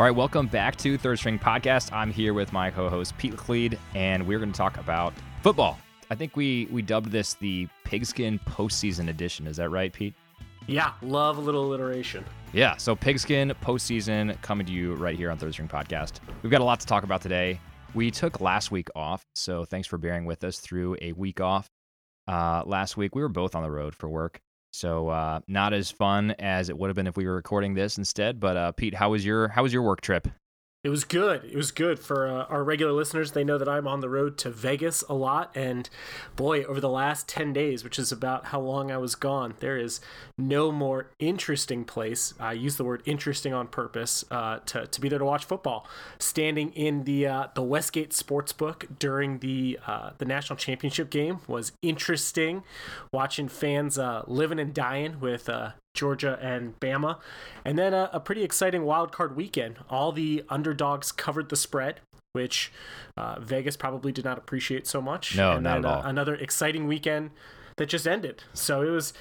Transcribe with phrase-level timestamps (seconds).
[0.00, 1.92] All right, welcome back to Third String Podcast.
[1.92, 5.12] I'm here with my co-host Pete Laclede, and we're going to talk about
[5.42, 5.78] football.
[6.08, 9.46] I think we we dubbed this the Pigskin Postseason Edition.
[9.46, 10.14] Is that right, Pete?
[10.66, 12.24] Yeah, love a little alliteration.
[12.54, 16.20] Yeah, so Pigskin Postseason coming to you right here on Third String Podcast.
[16.42, 17.60] We've got a lot to talk about today.
[17.92, 21.68] We took last week off, so thanks for bearing with us through a week off.
[22.26, 24.40] Uh, last week we were both on the road for work,
[24.72, 27.98] so uh, not as fun as it would have been if we were recording this
[27.98, 28.40] instead.
[28.40, 30.28] But uh, Pete, how was your how was your work trip?
[30.82, 31.44] It was good.
[31.44, 33.32] It was good for uh, our regular listeners.
[33.32, 35.90] They know that I'm on the road to Vegas a lot, and
[36.36, 39.76] boy, over the last ten days, which is about how long I was gone, there
[39.76, 40.00] is
[40.38, 42.32] no more interesting place.
[42.40, 45.86] I use the word interesting on purpose uh, to to be there to watch football.
[46.18, 51.72] Standing in the uh, the Westgate Sportsbook during the uh, the national championship game was
[51.82, 52.62] interesting.
[53.12, 57.18] Watching fans uh, living and dying with uh, Georgia and Bama.
[57.64, 59.76] And then a, a, pretty exciting wild card weekend.
[59.88, 62.00] All the underdogs covered the spread,
[62.32, 62.72] which
[63.16, 65.36] uh, Vegas probably did not appreciate so much.
[65.36, 66.02] No, and not then, at all.
[66.02, 67.30] Uh, another exciting weekend
[67.76, 68.44] that just ended.
[68.54, 69.12] So it was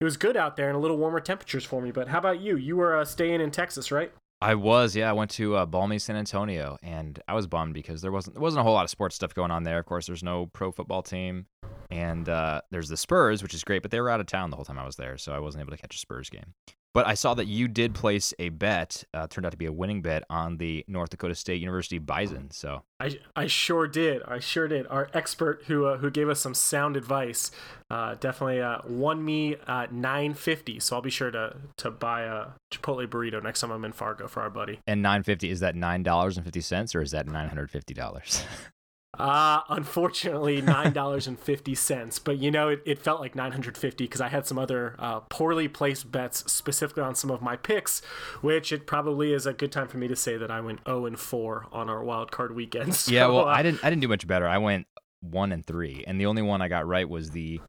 [0.00, 1.90] it was good out there and a little warmer temperatures for me.
[1.90, 2.56] But how about you?
[2.56, 4.12] You were uh, staying in Texas, right?
[4.40, 5.10] I was, yeah.
[5.10, 8.42] I went to uh, balmy San Antonio, and I was bummed because there wasn't there
[8.42, 9.80] wasn't a whole lot of sports stuff going on there.
[9.80, 11.46] Of course, there's no pro football team,
[11.90, 14.56] and uh, there's the Spurs, which is great, but they were out of town the
[14.56, 16.54] whole time I was there, so I wasn't able to catch a Spurs game.
[16.94, 19.72] But I saw that you did place a bet, uh, turned out to be a
[19.72, 22.50] winning bet on the North Dakota State University Bison.
[22.50, 24.22] So I, I sure did.
[24.24, 24.86] I sure did.
[24.88, 27.50] Our expert who uh, who gave us some sound advice
[27.90, 30.80] uh, definitely uh, won me uh, nine fifty.
[30.80, 34.26] So I'll be sure to to buy a Chipotle burrito next time I'm in Fargo
[34.26, 34.80] for our buddy.
[34.86, 37.70] And nine fifty is that nine dollars and fifty cents or is that nine hundred
[37.70, 38.42] fifty dollars?
[39.16, 42.18] Uh, unfortunately, nine dollars and fifty cents.
[42.18, 44.94] But you know, it, it felt like nine hundred fifty because I had some other
[44.98, 48.00] uh, poorly placed bets specifically on some of my picks,
[48.42, 51.06] which it probably is a good time for me to say that I went zero
[51.06, 52.88] and four on our wild card weekend.
[52.98, 54.46] So, yeah, well, uh, I didn't I didn't do much better.
[54.46, 54.86] I went
[55.20, 57.60] one and three, and the only one I got right was the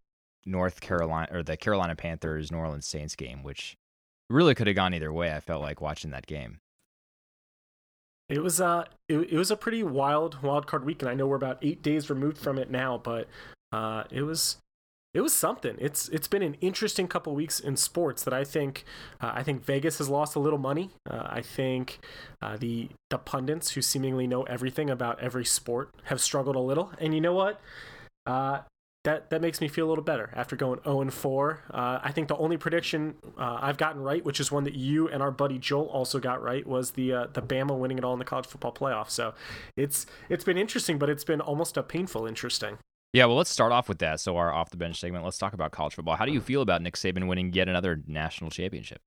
[0.46, 3.78] North Carolina or the Carolina Panthers New Orleans Saints game, which
[4.30, 5.34] really could have gone either way.
[5.34, 6.60] I felt like watching that game.
[8.30, 11.10] It was uh it, it was a pretty wild wild card weekend.
[11.10, 13.28] I know we're about eight days removed from it now, but
[13.72, 14.58] uh it was
[15.14, 15.76] it was something.
[15.80, 18.86] It's it's been an interesting couple weeks in sports that I think
[19.20, 20.92] uh, I think Vegas has lost a little money.
[21.10, 22.00] Uh, I think
[22.44, 26.92] uh, the the pundits who seemingly know everything about every sport have struggled a little.
[27.00, 27.60] And you know what?
[29.10, 31.64] That that makes me feel a little better after going 0 and 4.
[31.74, 35.08] Uh, I think the only prediction uh, I've gotten right, which is one that you
[35.08, 38.14] and our buddy Joel also got right, was the uh, the Bama winning it all
[38.14, 39.10] in the college football playoff.
[39.10, 39.34] So
[39.76, 42.78] it's it's been interesting, but it's been almost a painful interesting.
[43.12, 44.20] Yeah, well, let's start off with that.
[44.20, 45.24] So our off the bench segment.
[45.24, 46.16] Let's talk about college football.
[46.16, 49.02] How do you feel about Nick Saban winning yet another national championship?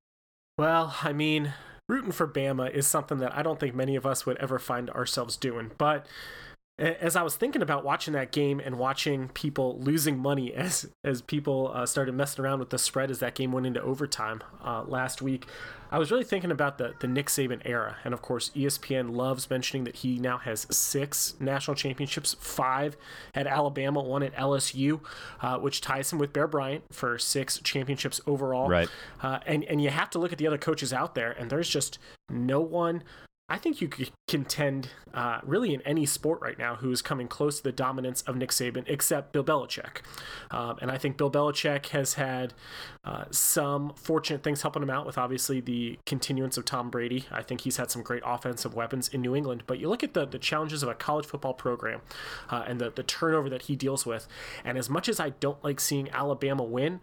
[0.58, 1.52] Well, I mean,
[1.88, 4.90] rooting for Bama is something that I don't think many of us would ever find
[4.90, 6.06] ourselves doing, but
[6.78, 11.22] as I was thinking about watching that game and watching people losing money as as
[11.22, 14.82] people uh, started messing around with the spread as that game went into overtime uh,
[14.84, 15.46] last week,
[15.90, 19.50] I was really thinking about the the Nick Saban era, and of course ESPN loves
[19.50, 22.96] mentioning that he now has six national championships, five
[23.34, 25.00] at Alabama, one at LSU,
[25.42, 28.68] uh, which ties him with Bear Bryant for six championships overall.
[28.68, 28.88] Right.
[29.20, 31.68] Uh, and and you have to look at the other coaches out there, and there's
[31.68, 31.98] just
[32.30, 33.02] no one
[33.52, 37.28] I think you could contend uh, really in any sport right now who is coming
[37.28, 39.98] close to the dominance of Nick Saban, except Bill Belichick.
[40.50, 42.54] Um, and I think Bill Belichick has had
[43.04, 47.26] uh, some fortunate things helping him out with obviously the continuance of Tom Brady.
[47.30, 49.64] I think he's had some great offensive weapons in New England.
[49.66, 52.00] But you look at the, the challenges of a college football program
[52.48, 54.26] uh, and the, the turnover that he deals with.
[54.64, 57.00] And as much as I don't like seeing Alabama win,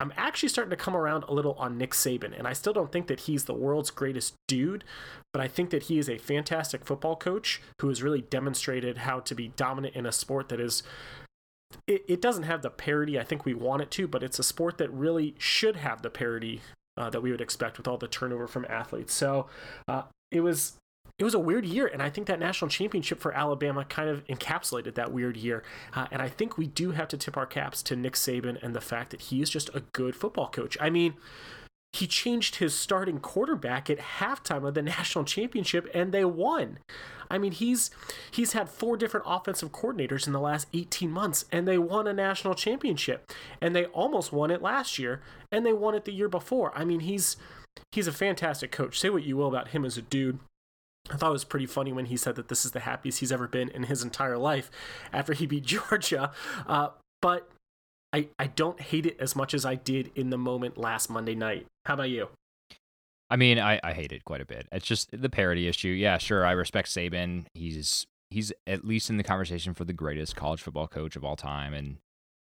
[0.00, 2.92] I'm actually starting to come around a little on Nick Saban, and I still don't
[2.92, 4.84] think that he's the world's greatest dude,
[5.32, 9.20] but I think that he is a fantastic football coach who has really demonstrated how
[9.20, 10.82] to be dominant in a sport that is.
[11.88, 14.44] It, it doesn't have the parity I think we want it to, but it's a
[14.44, 16.60] sport that really should have the parity
[16.96, 19.12] uh, that we would expect with all the turnover from athletes.
[19.12, 19.48] So
[19.88, 20.74] uh, it was
[21.18, 24.26] it was a weird year, and I think that national championship for Alabama kind of
[24.26, 25.62] encapsulated that weird year.
[25.94, 28.74] Uh, and I think we do have to tip our caps to Nick Saban and
[28.74, 30.76] the fact that he is just a good football coach.
[30.80, 31.14] I mean,
[31.92, 36.78] he changed his starting quarterback at halftime of the national championship, and they won.
[37.30, 37.92] I mean, he's
[38.32, 42.12] he's had four different offensive coordinators in the last 18 months, and they won a
[42.12, 43.30] national championship,
[43.60, 45.22] and they almost won it last year,
[45.52, 46.76] and they won it the year before.
[46.76, 47.36] I mean, he's
[47.92, 48.98] he's a fantastic coach.
[48.98, 50.40] Say what you will about him as a dude.
[51.10, 53.32] I thought it was pretty funny when he said that this is the happiest he's
[53.32, 54.70] ever been in his entire life
[55.12, 56.32] after he beat Georgia.
[56.66, 56.88] Uh,
[57.20, 57.50] but
[58.12, 61.34] I, I don't hate it as much as I did in the moment last Monday
[61.34, 61.66] night.
[61.84, 62.28] How about you?
[63.28, 64.68] I mean, I, I hate it quite a bit.
[64.70, 65.88] It's just the parity issue.
[65.88, 66.46] Yeah, sure.
[66.46, 67.46] I respect Saban.
[67.54, 71.36] He's he's at least in the conversation for the greatest college football coach of all
[71.36, 71.96] time, and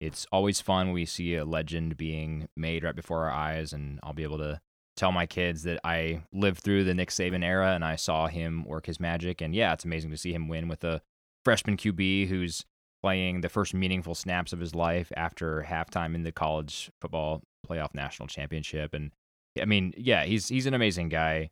[0.01, 3.73] it's always fun when we see a legend being made right before our eyes.
[3.73, 4.61] And I'll be able to
[4.99, 8.65] tell my kids that I lived through the Nick Saban era and I saw him
[8.65, 9.41] work his magic.
[9.41, 11.01] And yeah, it's amazing to see him win with a
[11.45, 12.65] freshman QB who's
[13.01, 17.95] playing the first meaningful snaps of his life after halftime in the college football playoff
[17.95, 18.93] national championship.
[18.93, 19.13] And
[19.61, 21.51] I mean, yeah, he's he's an amazing guy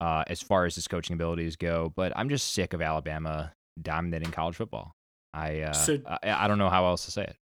[0.00, 1.92] uh, as far as his coaching abilities go.
[1.94, 4.94] But I'm just sick of Alabama dominating college football.
[5.34, 7.36] I uh, so, I, I don't know how else to say it.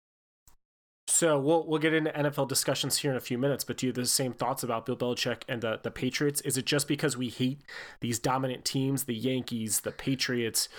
[1.12, 3.90] So we'll we'll get into NFL discussions here in a few minutes, but do you
[3.90, 6.40] have the same thoughts about Bill Belichick and the, the Patriots?
[6.40, 7.60] Is it just because we hate
[8.00, 10.70] these dominant teams, the Yankees, the Patriots,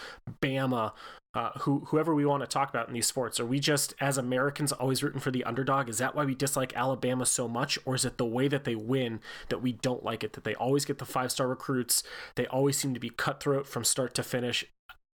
[0.41, 0.93] Bama,
[1.35, 3.39] uh, who whoever we want to talk about in these sports?
[3.39, 5.87] Are we just as Americans always rooting for the underdog?
[5.87, 8.75] Is that why we dislike Alabama so much, or is it the way that they
[8.75, 9.19] win
[9.49, 10.33] that we don't like it?
[10.33, 12.01] That they always get the five star recruits,
[12.33, 14.65] they always seem to be cutthroat from start to finish,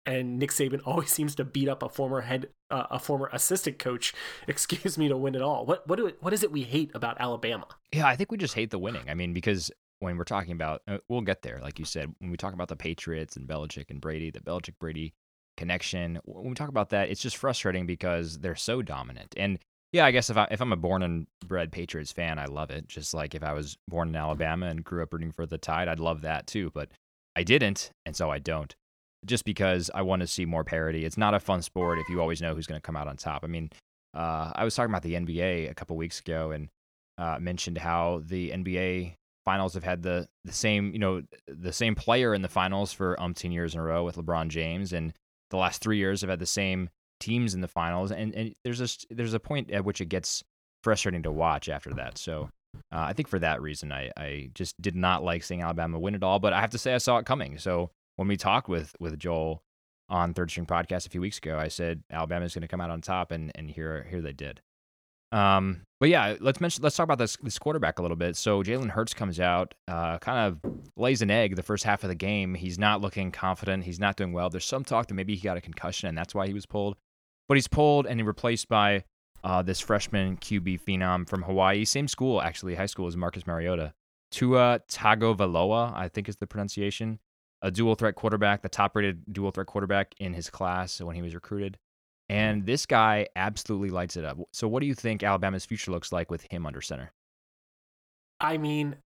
[0.08, 3.78] and Nick Saban always seems to beat up a former head, uh, a former assistant
[3.78, 4.14] coach,
[4.48, 5.66] excuse me, to win it all.
[5.66, 7.66] What what do what is it we hate about Alabama?
[7.92, 9.08] Yeah, I think we just hate the winning.
[9.08, 9.70] I mean, because
[10.00, 12.68] when we're talking about, uh, we'll get there, like you said, when we talk about
[12.68, 15.12] the Patriots and Belichick and Brady, the Belichick Brady
[15.56, 19.34] connection, when we talk about that, it's just frustrating because they're so dominant.
[19.36, 19.58] And
[19.92, 22.70] yeah, I guess if I if I'm a born and bred Patriots fan, I love
[22.70, 22.88] it.
[22.88, 25.88] Just like if I was born in Alabama and grew up rooting for the Tide,
[25.88, 26.70] I'd love that too.
[26.72, 26.90] But
[27.36, 28.74] I didn't, and so I don't
[29.24, 31.04] just because I want to see more parity.
[31.04, 33.16] It's not a fun sport if you always know who's going to come out on
[33.16, 33.44] top.
[33.44, 33.70] I mean,
[34.14, 36.68] uh, I was talking about the NBA a couple weeks ago and
[37.18, 41.94] uh, mentioned how the NBA finals have had the the same you know the same
[41.94, 45.12] player in the finals for umpteen years in a row with LeBron James, and
[45.50, 46.88] the last three years have had the same
[47.18, 48.12] teams in the finals.
[48.12, 50.44] And and there's a there's a point at which it gets
[50.82, 52.18] frustrating to watch after that.
[52.18, 52.50] So.
[52.92, 56.14] Uh, I think for that reason, I, I just did not like seeing Alabama win
[56.14, 57.58] it all, but I have to say I saw it coming.
[57.58, 59.62] So when we talked with with Joel
[60.08, 62.90] on Third String Podcast a few weeks ago, I said Alabama's going to come out
[62.90, 64.60] on top, and and here here they did.
[65.30, 68.34] Um, but yeah, let's mention let's talk about this this quarterback a little bit.
[68.34, 72.08] So Jalen Hurts comes out, uh, kind of lays an egg the first half of
[72.08, 72.54] the game.
[72.54, 73.84] He's not looking confident.
[73.84, 74.50] He's not doing well.
[74.50, 76.96] There's some talk that maybe he got a concussion and that's why he was pulled.
[77.46, 79.04] But he's pulled and replaced by
[79.44, 83.92] uh, this freshman QB phenom from Hawaii, same school actually, high school as Marcus Mariota.
[84.30, 87.20] Tua Tagovailoa, I think is the pronunciation
[87.62, 91.22] a dual threat quarterback, the top rated dual threat quarterback in his class when he
[91.22, 91.78] was recruited.
[92.28, 94.38] And this guy absolutely lights it up.
[94.52, 97.12] So, what do you think Alabama's future looks like with him under center?
[98.40, 98.96] I mean,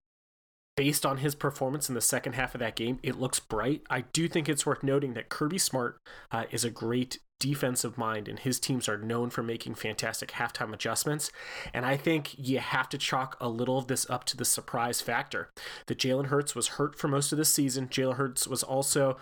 [0.75, 3.81] based on his performance in the second half of that game, it looks bright.
[3.89, 5.97] I do think it's worth noting that Kirby Smart
[6.31, 10.73] uh, is a great defensive mind, and his teams are known for making fantastic halftime
[10.73, 11.29] adjustments.
[11.73, 15.01] And I think you have to chalk a little of this up to the surprise
[15.01, 15.49] factor.
[15.87, 17.89] That Jalen Hurts was hurt for most of the season.
[17.89, 19.17] Jalen Hurts was also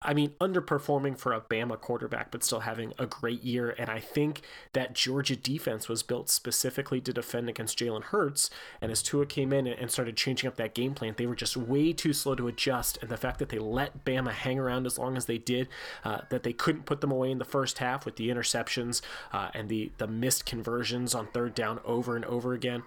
[0.00, 3.74] I mean, underperforming for a Bama quarterback, but still having a great year.
[3.76, 4.42] And I think
[4.72, 8.48] that Georgia defense was built specifically to defend against Jalen Hurts.
[8.80, 11.56] And as Tua came in and started changing up that game plan, they were just
[11.56, 12.98] way too slow to adjust.
[13.02, 15.66] And the fact that they let Bama hang around as long as they did,
[16.04, 19.02] uh, that they couldn't put them away in the first half with the interceptions
[19.32, 22.84] uh, and the, the missed conversions on third down over and over again,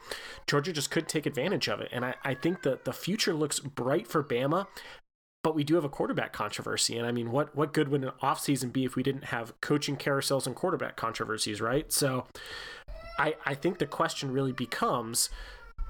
[0.48, 1.90] Georgia just couldn't take advantage of it.
[1.92, 4.68] And I, I think that the future looks bright for Bama
[5.44, 6.98] but we do have a quarterback controversy.
[6.98, 9.98] And I mean, what what good would an offseason be if we didn't have coaching
[9.98, 11.92] carousels and quarterback controversies, right?
[11.92, 12.26] So
[13.18, 15.30] I, I think the question really becomes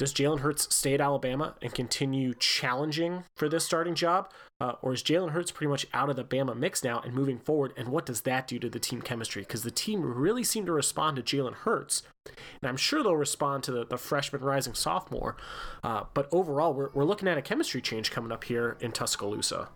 [0.02, 4.32] does Jalen Hurts stay at Alabama and continue challenging for this starting job?
[4.60, 7.38] Uh, or is Jalen Hurts pretty much out of the Bama mix now and moving
[7.38, 7.72] forward?
[7.78, 9.44] And what does that do to the team chemistry?
[9.44, 12.02] Because the team really seemed to respond to Jalen Hurts.
[12.26, 15.38] And I'm sure they'll respond to the, the freshman rising sophomore.
[15.84, 19.70] Uh, but overall, we're, we're looking at a chemistry change coming up here in Tuscaloosa.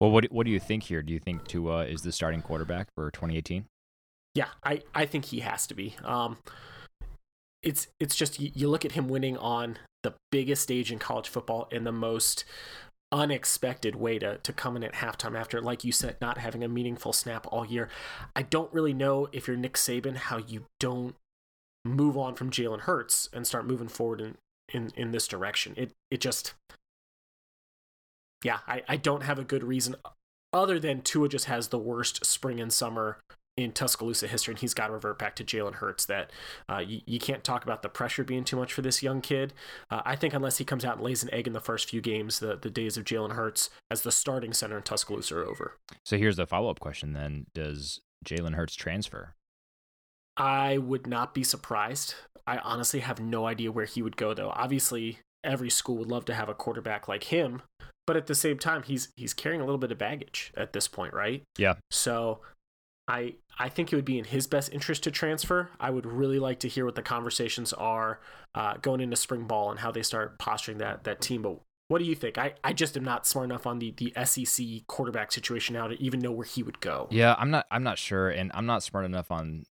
[0.00, 1.02] Well, what, what do you think here?
[1.02, 3.64] Do you think Tua is the starting quarterback for 2018?
[4.36, 5.96] Yeah, I, I think he has to be.
[6.04, 6.36] Um,
[7.62, 11.68] it's it's just you, look at him winning on the biggest stage in college football
[11.70, 12.44] in the most
[13.12, 16.68] unexpected way to, to come in at halftime after, like you said, not having a
[16.68, 17.88] meaningful snap all year.
[18.34, 21.14] I don't really know if you're Nick Saban how you don't
[21.84, 24.36] move on from Jalen Hurts and start moving forward in,
[24.72, 25.74] in, in this direction.
[25.76, 26.54] It it just
[28.44, 29.94] yeah, I, I don't have a good reason
[30.52, 33.18] other than Tua just has the worst spring and summer
[33.56, 36.06] in Tuscaloosa history, and he's got to revert back to Jalen Hurts.
[36.06, 36.30] That
[36.70, 39.52] uh, you, you, can't talk about the pressure being too much for this young kid.
[39.90, 42.00] Uh, I think unless he comes out and lays an egg in the first few
[42.00, 45.76] games, the, the days of Jalen Hurts as the starting center in Tuscaloosa are over.
[46.04, 49.34] So here's the follow up question then: Does Jalen Hurts transfer?
[50.36, 52.14] I would not be surprised.
[52.46, 54.50] I honestly have no idea where he would go, though.
[54.54, 57.62] Obviously, every school would love to have a quarterback like him,
[58.06, 60.88] but at the same time, he's he's carrying a little bit of baggage at this
[60.88, 61.42] point, right?
[61.58, 61.74] Yeah.
[61.90, 62.40] So
[63.08, 65.70] I I think it would be in his best interest to transfer.
[65.80, 68.20] I would really like to hear what the conversations are
[68.54, 71.42] uh, going into spring ball and how they start posturing that that team.
[71.42, 72.38] But what do you think?
[72.38, 76.00] I, I just am not smart enough on the, the SEC quarterback situation now to
[76.02, 77.08] even know where he would go.
[77.10, 79.64] Yeah, I'm not I'm not sure, and I'm not smart enough on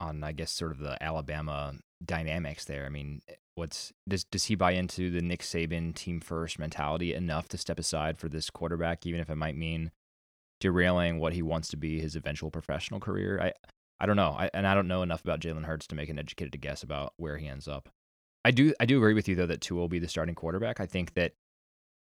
[0.00, 1.74] on I guess sort of the Alabama
[2.04, 2.84] dynamics there.
[2.84, 3.22] I mean,
[3.54, 7.78] what's does does he buy into the Nick Saban team first mentality enough to step
[7.78, 9.92] aside for this quarterback, even if it might mean
[10.62, 13.40] derailing what he wants to be his eventual professional career?
[13.40, 13.52] I
[14.00, 16.18] I don't know, I, and I don't know enough about Jalen Hurts to make an
[16.18, 17.88] educated guess about where he ends up.
[18.44, 20.80] I do I do agree with you though that Tua will be the starting quarterback.
[20.80, 21.32] I think that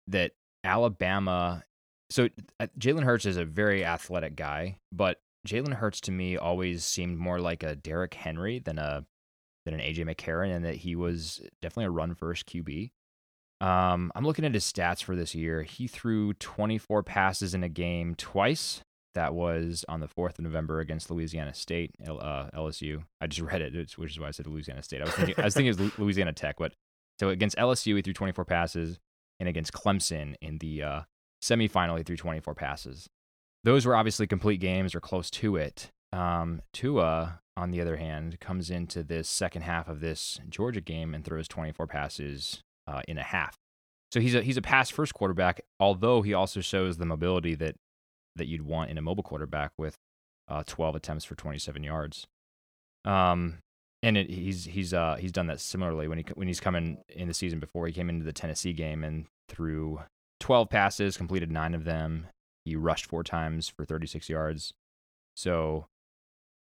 [0.07, 0.31] that
[0.63, 1.63] Alabama.
[2.09, 6.85] So uh, Jalen Hurts is a very athletic guy, but Jalen Hurts to me always
[6.85, 9.05] seemed more like a Derrick Henry than a
[9.65, 12.91] than an AJ McCarron, and that he was definitely a run first QB.
[13.61, 15.63] Um, I'm looking at his stats for this year.
[15.63, 18.81] He threw 24 passes in a game twice.
[19.13, 23.03] That was on the 4th of November against Louisiana State, uh, LSU.
[23.21, 25.01] I just read it, which is why I said Louisiana State.
[25.01, 26.73] I was thinking, I was thinking it was Louisiana Tech, but
[27.19, 28.99] so against LSU, he threw 24 passes,
[29.39, 31.01] and against Clemson in the uh,
[31.41, 33.07] semifinal, he threw 24 passes.
[33.63, 35.89] Those were obviously complete games or close to it.
[36.11, 41.15] Um, Tua, on the other hand, comes into this second half of this Georgia game
[41.15, 43.55] and throws 24 passes uh, in a half.
[44.11, 47.75] So he's a he's a pass first quarterback, although he also shows the mobility that
[48.35, 49.95] that you'd want in a mobile quarterback with
[50.47, 52.27] uh, 12 attempts for 27 yards.
[53.03, 53.59] Um,
[54.03, 57.27] and it, he's he's uh he's done that similarly when he when he's coming in
[57.27, 60.01] the season before he came into the Tennessee game and threw
[60.39, 62.27] 12 passes, completed nine of them.
[62.65, 64.73] He rushed four times for 36 yards.
[65.35, 65.85] So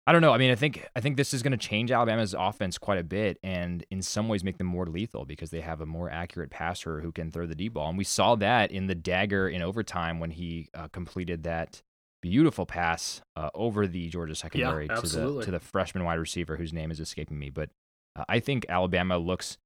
[0.08, 0.34] I don't know.
[0.34, 3.03] I mean, I think I think this is going to change Alabama's offense quite a
[3.03, 6.50] bit, and in some ways make them more lethal because they have a more accurate
[6.50, 7.89] passer who can throw the deep ball.
[7.89, 11.81] And we saw that in the dagger in overtime when he uh, completed that
[12.22, 16.58] beautiful pass uh, over the Georgia secondary yeah, to the to the freshman wide receiver
[16.58, 17.51] whose name is escaping me.
[17.51, 17.70] But
[18.15, 19.58] uh, I think Alabama looks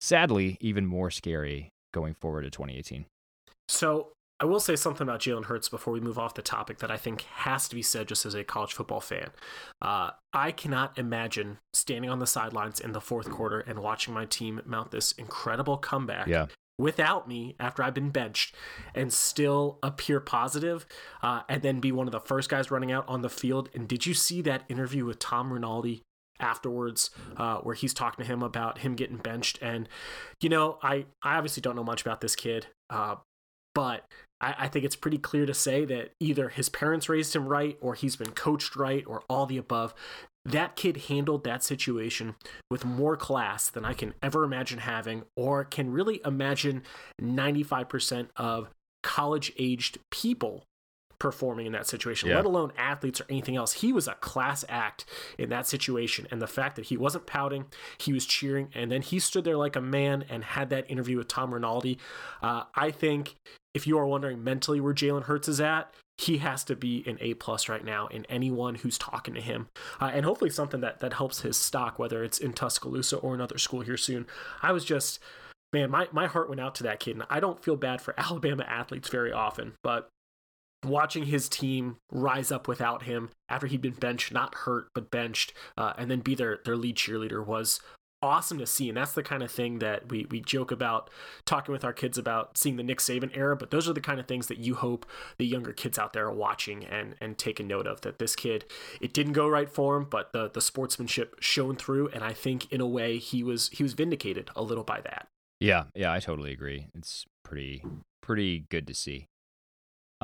[0.00, 3.06] sadly even more scary going forward to 2018.
[3.68, 4.08] So
[4.40, 6.96] I will say something about Jalen Hurts before we move off the topic that I
[6.96, 9.30] think has to be said just as a college football fan.
[9.80, 14.24] Uh, I cannot imagine standing on the sidelines in the fourth quarter and watching my
[14.24, 16.46] team mount this incredible comeback yeah.
[16.78, 18.56] without me after I've been benched
[18.92, 20.84] and still appear positive,
[21.22, 23.68] uh, and then be one of the first guys running out on the field.
[23.72, 26.02] And did you see that interview with Tom Rinaldi
[26.40, 29.88] afterwards uh, where he's talking to him about him getting benched and
[30.40, 33.14] you know i i obviously don't know much about this kid uh,
[33.74, 34.04] but
[34.40, 37.76] I, I, think it's pretty clear to say that either his parents raised him right
[37.80, 39.94] or he's been coached right or all the above.
[40.44, 42.34] That kid handled that situation
[42.70, 46.82] with more class than i can ever imagine having or can really imagine
[47.20, 48.68] 95% of
[49.02, 50.64] college aged people
[51.24, 52.36] performing in that situation, yeah.
[52.36, 53.72] let alone athletes or anything else.
[53.72, 55.06] He was a class act
[55.38, 56.26] in that situation.
[56.30, 57.64] And the fact that he wasn't pouting,
[57.96, 61.16] he was cheering, and then he stood there like a man and had that interview
[61.16, 61.96] with Tom Rinaldi.
[62.42, 63.36] Uh, I think
[63.72, 67.16] if you are wondering mentally where Jalen Hurts is at, he has to be an
[67.22, 69.68] A plus right now in anyone who's talking to him,
[70.02, 73.56] uh, and hopefully something that that helps his stock, whether it's in Tuscaloosa or another
[73.56, 74.26] school here soon.
[74.62, 75.20] I was just,
[75.72, 78.12] man, my my heart went out to that kid, and I don't feel bad for
[78.18, 80.10] Alabama athletes very often, but
[80.84, 85.52] watching his team rise up without him after he'd been benched, not hurt, but benched,
[85.76, 87.80] uh, and then be their, their lead cheerleader was
[88.22, 88.88] awesome to see.
[88.88, 91.10] And that's the kind of thing that we, we joke about
[91.44, 93.54] talking with our kids about seeing the Nick Saban era.
[93.54, 95.04] But those are the kind of things that you hope
[95.36, 98.64] the younger kids out there are watching and, and taking note of that this kid,
[99.00, 102.08] it didn't go right for him, but the, the sportsmanship shone through.
[102.08, 105.28] And I think in a way he was, he was vindicated a little by that.
[105.60, 105.84] Yeah.
[105.94, 106.12] Yeah.
[106.12, 106.86] I totally agree.
[106.94, 107.84] It's pretty,
[108.22, 109.26] pretty good to see.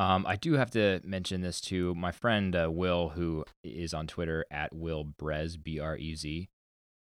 [0.01, 4.07] Um, I do have to mention this to my friend uh, Will, who is on
[4.07, 6.49] Twitter at Will Brez B R E Z.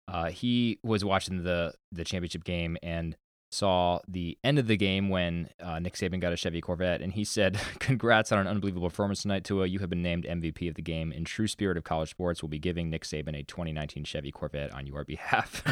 [0.07, 3.17] Uh, he was watching the the championship game and
[3.53, 7.15] saw the end of the game when uh, Nick Saban got a Chevy Corvette, and
[7.15, 9.67] he said, "Congrats on an unbelievable performance tonight, Tua.
[9.67, 11.11] You have been named MVP of the game.
[11.11, 14.75] In true spirit of college sports, we'll be giving Nick Saban a 2019 Chevy Corvette
[14.75, 15.63] on your behalf."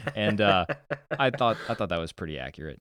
[0.16, 0.64] and uh,
[1.18, 2.80] I thought I thought that was pretty accurate.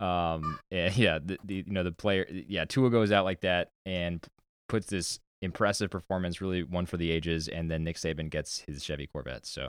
[0.00, 3.70] Um, and yeah, the, the you know the player, yeah, Tua goes out like that
[3.84, 4.24] and
[4.68, 8.84] puts this impressive performance, really one for the ages, and then Nick Saban gets his
[8.84, 9.46] Chevy Corvette.
[9.46, 9.68] So.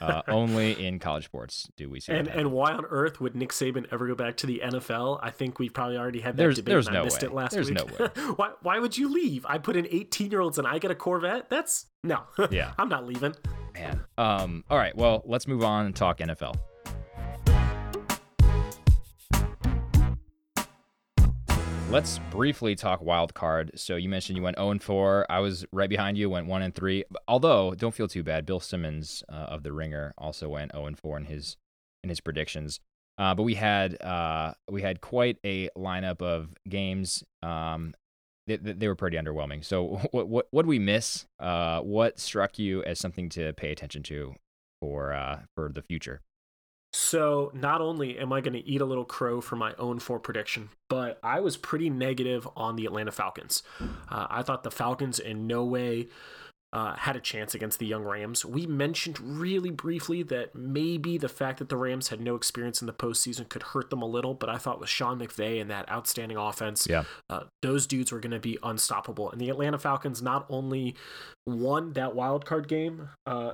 [0.00, 2.12] uh, only in college sports do we see.
[2.12, 5.20] And and why on earth would Nick Saban ever go back to the NFL?
[5.22, 6.72] I think we probably already had that there's, debate.
[6.72, 7.28] There's no I missed way.
[7.28, 7.78] it last there's week.
[7.78, 8.10] no way.
[8.36, 9.44] why why would you leave?
[9.46, 11.50] I put in 18 year olds and I get a Corvette.
[11.50, 12.22] That's no.
[12.50, 13.34] Yeah, I'm not leaving.
[13.74, 14.00] Man.
[14.16, 14.64] Um.
[14.70, 14.96] All right.
[14.96, 16.56] Well, let's move on and talk NFL.
[21.90, 23.72] Let's briefly talk wild card.
[23.74, 25.26] So you mentioned you went 0 and 4.
[25.28, 27.04] I was right behind you, went 1 and 3.
[27.26, 28.46] Although, don't feel too bad.
[28.46, 31.56] Bill Simmons uh, of the Ringer also went 0 and 4 in his
[32.04, 32.80] in his predictions.
[33.18, 37.24] Uh, but we had uh, we had quite a lineup of games.
[37.42, 37.94] Um,
[38.46, 39.64] they, they were pretty underwhelming.
[39.64, 41.26] So what what what did we miss?
[41.40, 44.34] Uh, what struck you as something to pay attention to
[44.80, 46.20] for uh, for the future?
[46.92, 50.18] So not only am I going to eat a little crow for my own four
[50.18, 53.62] prediction, but I was pretty negative on the Atlanta Falcons.
[54.08, 56.08] Uh, I thought the Falcons in no way
[56.72, 58.44] uh, had a chance against the young Rams.
[58.44, 62.86] We mentioned really briefly that maybe the fact that the Rams had no experience in
[62.86, 65.90] the postseason could hurt them a little, but I thought with Sean McVay and that
[65.90, 67.04] outstanding offense, yeah.
[67.28, 69.30] Uh, those dudes were going to be unstoppable.
[69.30, 70.94] And the Atlanta Falcons not only
[71.46, 73.52] won that wild card game, uh,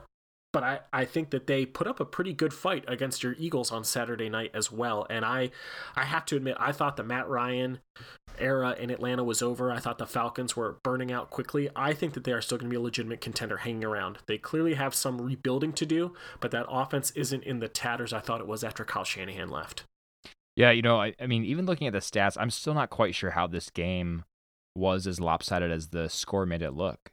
[0.57, 3.71] but I, I think that they put up a pretty good fight against your Eagles
[3.71, 5.07] on Saturday night as well.
[5.11, 5.51] And I
[5.95, 7.81] I have to admit, I thought the Matt Ryan
[8.39, 9.71] era in Atlanta was over.
[9.71, 11.69] I thought the Falcons were burning out quickly.
[11.77, 14.17] I think that they are still going to be a legitimate contender hanging around.
[14.25, 18.21] They clearly have some rebuilding to do, but that offense isn't in the tatters I
[18.21, 19.83] thought it was after Kyle Shanahan left.
[20.57, 23.15] Yeah, you know, I, I mean, even looking at the stats, I'm still not quite
[23.15, 24.25] sure how this game
[24.75, 27.13] was as lopsided as the score made it look.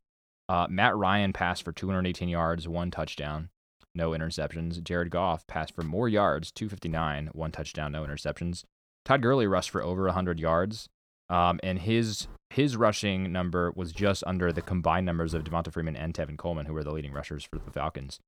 [0.49, 3.49] Uh, Matt Ryan passed for 218 yards, one touchdown,
[3.95, 4.83] no interceptions.
[4.83, 8.63] Jared Goff passed for more yards, 259, one touchdown, no interceptions.
[9.05, 10.89] Todd Gurley rushed for over 100 yards,
[11.29, 15.95] um, and his his rushing number was just under the combined numbers of Devonta Freeman
[15.95, 18.19] and Tevin Coleman, who were the leading rushers for the Falcons.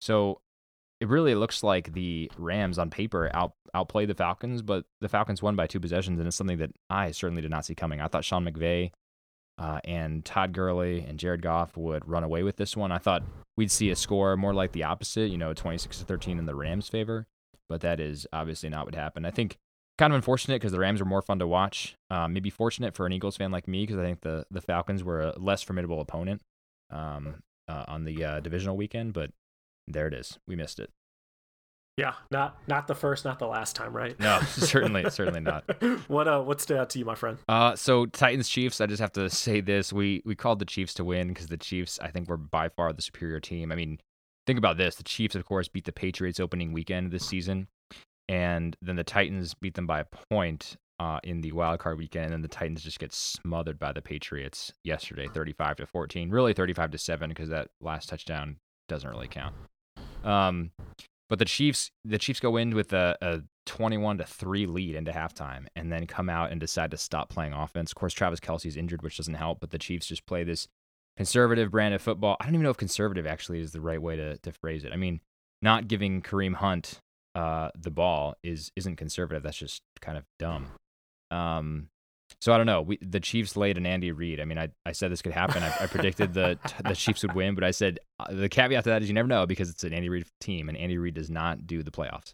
[0.00, 0.40] So
[1.00, 5.42] it really looks like the Rams on paper out outplayed the Falcons, but the Falcons
[5.42, 8.00] won by two possessions, and it's something that I certainly did not see coming.
[8.00, 8.92] I thought Sean McVay
[9.62, 12.90] uh, and Todd Gurley and Jared Goff would run away with this one.
[12.90, 13.22] I thought
[13.56, 16.54] we'd see a score more like the opposite, you know, 26 to 13 in the
[16.56, 17.28] Rams' favor,
[17.68, 19.24] but that is obviously not what happened.
[19.24, 19.58] I think
[19.98, 21.94] kind of unfortunate because the Rams were more fun to watch.
[22.10, 25.04] Um, maybe fortunate for an Eagles fan like me because I think the the Falcons
[25.04, 26.42] were a less formidable opponent
[26.90, 27.36] um,
[27.68, 29.30] uh, on the uh, divisional weekend, but
[29.86, 30.40] there it is.
[30.48, 30.90] We missed it.
[31.98, 34.18] Yeah, not not the first, not the last time, right?
[34.18, 35.64] No, certainly, certainly not.
[36.08, 37.38] what uh, what stood out to you, my friend?
[37.48, 38.80] Uh, so Titans Chiefs.
[38.80, 41.58] I just have to say this: we we called the Chiefs to win because the
[41.58, 43.70] Chiefs, I think, were by far the superior team.
[43.70, 44.00] I mean,
[44.46, 47.68] think about this: the Chiefs, of course, beat the Patriots opening weekend this season,
[48.26, 52.26] and then the Titans beat them by a point uh, in the wild card weekend,
[52.26, 56.54] and then the Titans just get smothered by the Patriots yesterday, thirty-five to fourteen, really
[56.54, 58.56] thirty-five to seven, because that last touchdown
[58.88, 59.54] doesn't really count.
[60.24, 60.70] Um,
[61.32, 65.12] but the Chiefs, the Chiefs go in with a, a 21 to three lead into
[65.12, 67.90] halftime, and then come out and decide to stop playing offense.
[67.90, 69.58] Of course, Travis Kelce's injured, which doesn't help.
[69.58, 70.68] But the Chiefs just play this
[71.16, 72.36] conservative brand of football.
[72.38, 74.92] I don't even know if conservative actually is the right way to to phrase it.
[74.92, 75.22] I mean,
[75.62, 77.00] not giving Kareem Hunt
[77.34, 79.42] uh, the ball is isn't conservative.
[79.42, 80.66] That's just kind of dumb.
[81.30, 81.88] Um,
[82.40, 82.82] so I don't know.
[82.82, 84.40] We, the Chiefs laid an Andy Reid.
[84.40, 85.62] I mean, I, I said this could happen.
[85.62, 88.90] I, I predicted the the Chiefs would win, but I said uh, the caveat to
[88.90, 91.30] that is you never know because it's an Andy Reid team, and Andy Reid does
[91.30, 92.32] not do the playoffs.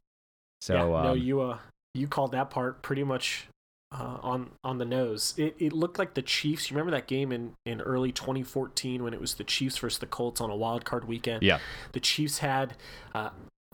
[0.60, 1.58] So yeah, um, no, you uh
[1.94, 3.48] you called that part pretty much
[3.92, 5.34] uh, on on the nose.
[5.36, 6.70] It it looked like the Chiefs.
[6.70, 10.06] You remember that game in in early 2014 when it was the Chiefs versus the
[10.06, 11.42] Colts on a wild card weekend.
[11.42, 11.58] Yeah,
[11.92, 12.74] the Chiefs had.
[13.14, 13.30] Uh,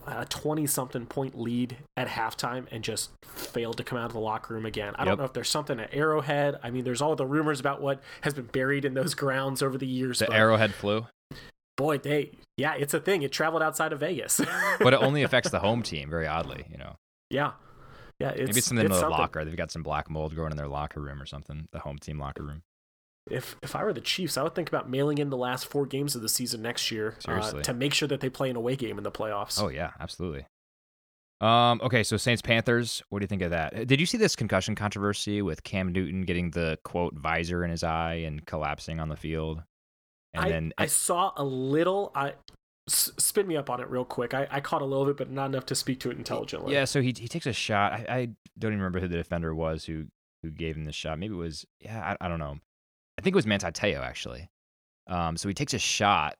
[0.07, 4.19] a 20 something point lead at halftime and just failed to come out of the
[4.19, 4.93] locker room again.
[4.95, 5.07] I yep.
[5.07, 6.59] don't know if there's something at Arrowhead.
[6.63, 9.77] I mean, there's all the rumors about what has been buried in those grounds over
[9.77, 10.19] the years.
[10.19, 11.07] The Arrowhead flu.
[11.77, 13.23] Boy, they yeah, it's a thing.
[13.23, 14.39] It traveled outside of Vegas,
[14.79, 16.09] but it only affects the home team.
[16.09, 16.95] Very oddly, you know.
[17.29, 17.51] Yeah,
[18.19, 18.29] yeah.
[18.29, 19.19] It's, Maybe it's something it's in the something.
[19.19, 19.43] locker.
[19.43, 21.67] They've got some black mold growing in their locker room or something.
[21.73, 22.61] The home team locker room
[23.29, 25.85] if if I were the Chiefs, I would think about mailing in the last four
[25.85, 28.75] games of the season next year uh, to make sure that they play an away
[28.75, 29.61] game in the playoffs.
[29.61, 30.45] Oh yeah, absolutely.
[31.41, 33.03] Um, okay, so Saints Panthers.
[33.09, 33.87] What do you think of that?
[33.87, 37.83] Did you see this concussion controversy with Cam Newton getting the quote visor in his
[37.83, 39.63] eye and collapsing on the field?
[40.33, 42.11] And I, then I saw a little.
[42.15, 42.33] I
[42.89, 44.33] s- spin me up on it real quick.
[44.33, 46.73] I, I caught a little bit, but not enough to speak to it intelligently.
[46.73, 47.93] Yeah, so he he takes a shot.
[47.93, 50.05] I, I don't even remember who the defender was who
[50.41, 51.19] who gave him the shot.
[51.19, 52.15] Maybe it was yeah.
[52.19, 52.59] I, I don't know.
[53.17, 54.49] I think it was Manti Te'o actually.
[55.07, 56.35] Um, so he takes a shot,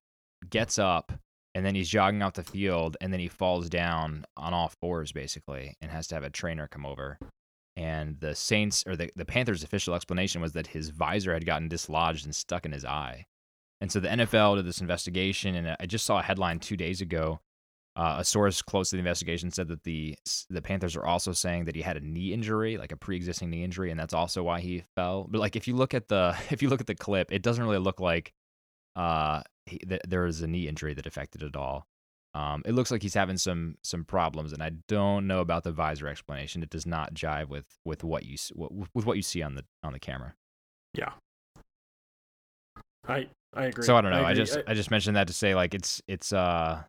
[0.50, 1.12] gets up,
[1.54, 5.12] and then he's jogging off the field, and then he falls down on all fours
[5.12, 7.18] basically, and has to have a trainer come over.
[7.78, 11.68] And the Saints or the, the Panthers' official explanation was that his visor had gotten
[11.68, 13.26] dislodged and stuck in his eye.
[13.82, 17.02] And so the NFL did this investigation, and I just saw a headline two days
[17.02, 17.42] ago
[17.96, 20.18] uh, a source close to the investigation said that the
[20.50, 23.64] the Panthers are also saying that he had a knee injury, like a pre-existing knee
[23.64, 25.28] injury, and that's also why he fell.
[25.30, 27.64] But like if you look at the if you look at the clip, it doesn't
[27.64, 28.34] really look like
[28.96, 31.88] uh he, th- there was a knee injury that affected it all.
[32.34, 35.72] Um, it looks like he's having some some problems, and I don't know about the
[35.72, 36.64] visor explanation.
[36.64, 39.94] It does not jive with with what you with what you see on the on
[39.94, 40.36] the camera.
[40.94, 41.14] Yeah,
[43.08, 43.86] I I agree.
[43.86, 44.24] So I don't know.
[44.24, 46.84] I, I, just I, I, just mentioned that to say like it's it's uh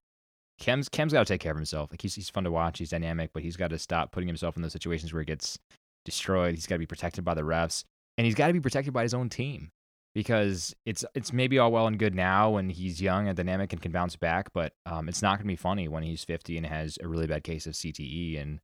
[0.59, 1.91] Cam's Cam's got to take care of himself.
[1.91, 2.79] Like he's he's fun to watch.
[2.79, 5.59] He's dynamic, but he's got to stop putting himself in those situations where he gets
[6.05, 6.55] destroyed.
[6.55, 7.85] He's got to be protected by the refs,
[8.17, 9.71] and he's got to be protected by his own team
[10.17, 13.83] because it's it's maybe all well and good now when he's young and dynamic and
[13.83, 16.65] can bounce back, but um, it's not going to be funny when he's 50 and
[16.65, 18.61] has a really bad case of CTE and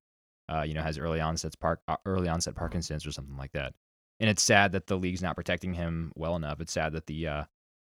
[0.51, 3.75] uh, you know has early onset park uh, early onset Parkinson's or something like that.
[4.19, 6.59] And it's sad that the league's not protecting him well enough.
[6.63, 7.45] It's sad that the uh,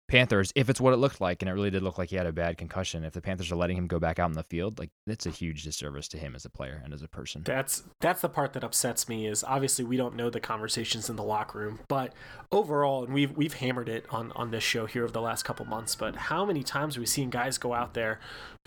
[0.08, 2.26] Panthers, if it's what it looked like, and it really did look like he had
[2.26, 4.78] a bad concussion, if the Panthers are letting him go back out in the field,
[4.78, 7.42] like that's a huge disservice to him as a player and as a person.
[7.44, 11.16] That's that's the part that upsets me is obviously we don't know the conversations in
[11.16, 12.12] the locker room, but
[12.52, 15.66] overall, and we've we've hammered it on on this show here over the last couple
[15.66, 18.20] months, but how many times we've we seen guys go out there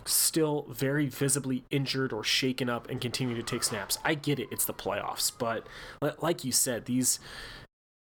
[0.06, 3.98] still very visibly injured or shaken up and continue to take snaps?
[4.04, 5.66] I get it, it's the playoffs, but
[6.22, 7.20] like you said, these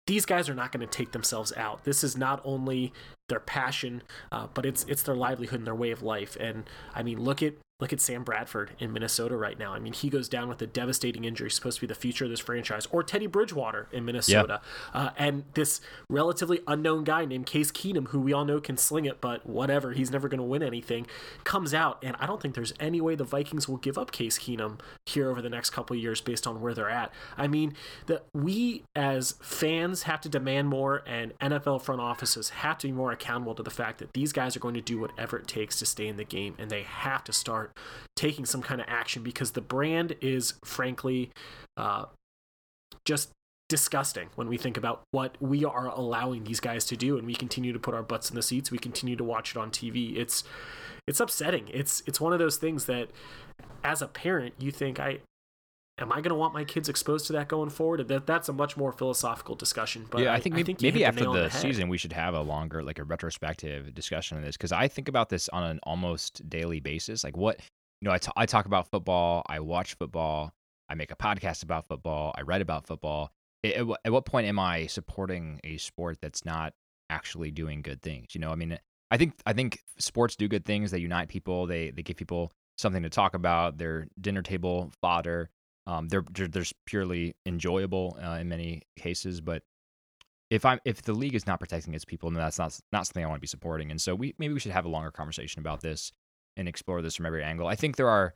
[0.05, 1.83] these guys are not going to take themselves out.
[1.83, 2.91] This is not only
[3.29, 6.35] their passion, uh, but it's it's their livelihood and their way of life.
[6.39, 9.73] And I mean, look at Look at Sam Bradford in Minnesota right now.
[9.73, 12.29] I mean, he goes down with a devastating injury, supposed to be the future of
[12.29, 14.61] this franchise, or Teddy Bridgewater in Minnesota.
[14.93, 19.05] Uh, and this relatively unknown guy named Case Keenum, who we all know can sling
[19.05, 21.07] it, but whatever, he's never going to win anything,
[21.43, 21.97] comes out.
[22.03, 25.29] And I don't think there's any way the Vikings will give up Case Keenum here
[25.29, 27.11] over the next couple years based on where they're at.
[27.37, 27.73] I mean,
[28.05, 32.93] that we as fans have to demand more, and NFL front offices have to be
[32.93, 35.79] more accountable to the fact that these guys are going to do whatever it takes
[35.79, 37.71] to stay in the game, and they have to start
[38.15, 41.31] taking some kind of action because the brand is frankly
[41.77, 42.05] uh,
[43.05, 43.29] just
[43.69, 47.33] disgusting when we think about what we are allowing these guys to do and we
[47.33, 48.69] continue to put our butts in the seats.
[48.69, 50.43] We continue to watch it on TV it's
[51.07, 51.69] it's upsetting.
[51.73, 53.09] It's it's one of those things that
[53.83, 55.19] as a parent you think I
[55.99, 58.07] am I going to want my kids exposed to that going forward?
[58.07, 60.05] That that's a much more philosophical discussion.
[60.09, 62.33] But yeah, I, think maybe, I think maybe after the, the season we should have
[62.33, 65.79] a longer, like a retrospective discussion of this because I think about this on an
[65.83, 67.23] almost daily basis.
[67.23, 67.59] Like what
[68.01, 70.51] you know, I, t- I talk about football, I watch football,
[70.89, 73.31] I make a podcast about football, I write about football.
[73.63, 76.73] At, at what point am I supporting a sport that's not
[77.09, 78.35] actually doing good things?
[78.35, 78.77] You know, I mean,
[79.09, 80.91] I think I think sports do good things.
[80.91, 81.65] They unite people.
[81.65, 83.77] They they give people something to talk about.
[83.77, 85.49] They're dinner table fodder.
[85.85, 89.63] Um, they're they're purely enjoyable uh, in many cases, but
[90.49, 93.23] if I'm if the league is not protecting its people, then that's not not something
[93.23, 93.91] I want to be supporting.
[93.91, 96.11] And so we maybe we should have a longer conversation about this
[96.55, 97.67] and explore this from every angle.
[97.67, 98.35] I think there are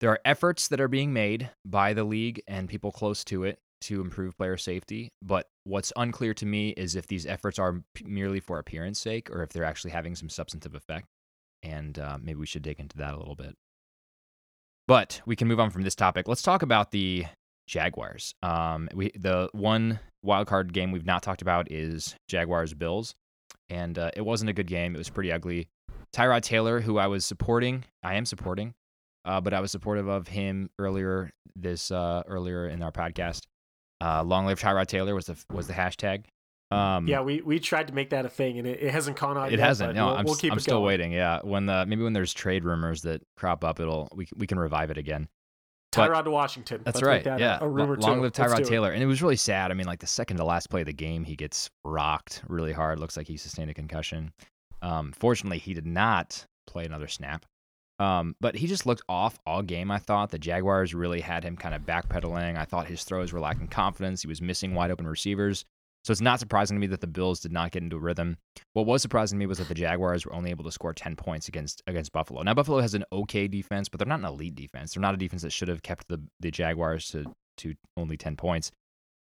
[0.00, 3.58] there are efforts that are being made by the league and people close to it
[3.82, 8.40] to improve player safety, but what's unclear to me is if these efforts are merely
[8.40, 11.06] for appearance sake or if they're actually having some substantive effect.
[11.62, 13.56] And uh, maybe we should dig into that a little bit.
[14.90, 16.26] But we can move on from this topic.
[16.26, 17.24] Let's talk about the
[17.68, 18.34] Jaguars.
[18.42, 23.14] Um, we the one wild card game we've not talked about is Jaguars Bills,
[23.68, 24.96] and uh, it wasn't a good game.
[24.96, 25.68] It was pretty ugly.
[26.12, 28.74] Tyrod Taylor, who I was supporting, I am supporting,
[29.24, 33.42] uh, but I was supportive of him earlier this uh, earlier in our podcast.
[34.00, 36.24] Uh, long live Tyrod Taylor was the was the hashtag.
[36.70, 39.36] Um, yeah, we, we tried to make that a thing, and it, it hasn't caught
[39.36, 39.48] on.
[39.48, 39.94] It yet, hasn't.
[39.94, 40.86] No, we'll, I'm, we'll keep I'm still going.
[40.86, 41.12] waiting.
[41.12, 44.58] Yeah, when the maybe when there's trade rumors that crop up, it'll we we can
[44.58, 45.28] revive it again.
[45.92, 46.82] Tyrod but, to Washington.
[46.84, 47.24] That's Let's right.
[47.24, 48.22] That yeah, a, a rumor long too.
[48.22, 48.92] live Tyrod Taylor.
[48.92, 49.72] And it was really sad.
[49.72, 52.72] I mean, like the second to last play of the game, he gets rocked really
[52.72, 53.00] hard.
[53.00, 54.32] Looks like he sustained a concussion.
[54.82, 57.44] Um, fortunately, he did not play another snap.
[57.98, 59.90] Um, but he just looked off all game.
[59.90, 62.56] I thought the Jaguars really had him kind of backpedaling.
[62.56, 64.22] I thought his throws were lacking confidence.
[64.22, 65.64] He was missing wide open receivers.
[66.04, 68.38] So it's not surprising to me that the Bills did not get into a rhythm.
[68.72, 71.14] What was surprising to me was that the Jaguars were only able to score 10
[71.16, 72.42] points against against Buffalo.
[72.42, 74.94] Now Buffalo has an okay defense, but they're not an elite defense.
[74.94, 77.26] They're not a defense that should have kept the, the Jaguars to
[77.58, 78.70] to only 10 points.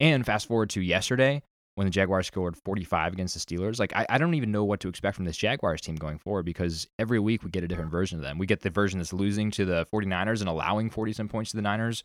[0.00, 1.42] And fast forward to yesterday
[1.74, 3.78] when the Jaguars scored 45 against the Steelers.
[3.78, 6.44] Like I, I don't even know what to expect from this Jaguars team going forward
[6.44, 8.38] because every week we get a different version of them.
[8.38, 11.56] We get the version that's losing to the 49ers and allowing 40 some points to
[11.56, 12.02] the Niners.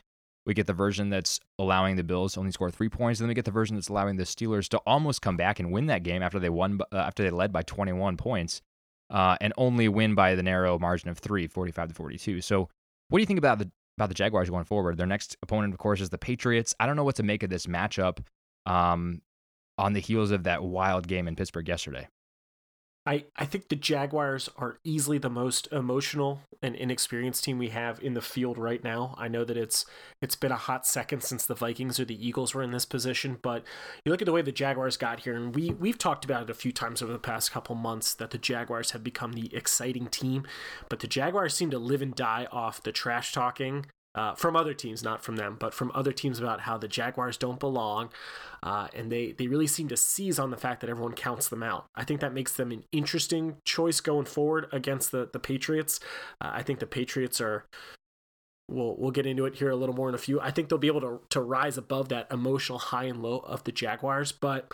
[0.47, 3.27] We get the version that's allowing the Bills to only score three points, and then
[3.27, 6.03] we get the version that's allowing the Steelers to almost come back and win that
[6.03, 8.61] game after they won uh, after they led by 21 points,
[9.09, 12.41] uh, and only win by the narrow margin of three, 45 to 42.
[12.41, 12.69] So,
[13.09, 14.95] what do you think about the about the Jaguars going forward?
[14.95, 16.73] Their next opponent, of course, is the Patriots.
[16.79, 18.19] I don't know what to make of this matchup
[18.65, 19.21] um,
[19.77, 22.07] on the heels of that wild game in Pittsburgh yesterday.
[23.07, 28.03] I, I think the Jaguars are easily the most emotional and inexperienced team we have
[28.03, 29.15] in the field right now.
[29.17, 29.85] I know that it's
[30.21, 33.37] it's been a hot second since the Vikings or the Eagles were in this position,
[33.41, 33.63] but
[34.03, 36.49] you look at the way the Jaguars got here, and we we've talked about it
[36.49, 40.07] a few times over the past couple months that the Jaguars have become the exciting
[40.07, 40.45] team,
[40.89, 43.85] but the Jaguars seem to live and die off the trash talking
[44.17, 47.37] uh, from other teams, not from them, but from other teams about how the Jaguars
[47.37, 48.09] don't belong.
[48.63, 51.61] Uh, and they, they really seem to seize on the fact that everyone counts them
[51.61, 51.85] out.
[51.95, 55.99] I think that makes them an interesting choice going forward against the, the Patriots.
[56.41, 57.65] Uh, I think the Patriots are.
[58.69, 60.41] We'll, we'll get into it here a little more in a few.
[60.41, 63.63] I think they'll be able to, to rise above that emotional high and low of
[63.63, 64.73] the Jaguars, but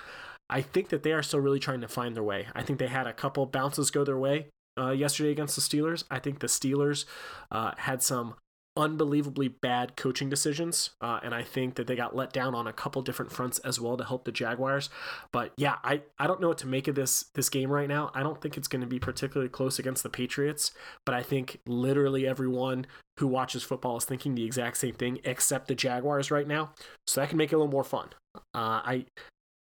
[0.49, 2.47] I think that they are still really trying to find their way.
[2.55, 4.47] I think they had a couple bounces go their way
[4.79, 6.05] uh, yesterday against the Steelers.
[6.09, 7.05] I think the Steelers
[7.51, 8.33] uh, had some
[8.75, 12.73] unbelievably bad coaching decisions, uh, and I think that they got let down on a
[12.73, 14.89] couple different fronts as well to help the Jaguars.
[15.31, 18.11] But yeah, I, I don't know what to make of this this game right now.
[18.13, 20.71] I don't think it's going to be particularly close against the Patriots,
[21.05, 22.85] but I think literally everyone
[23.19, 26.71] who watches football is thinking the exact same thing, except the Jaguars right now.
[27.05, 28.09] So that can make it a little more fun.
[28.35, 29.05] Uh, I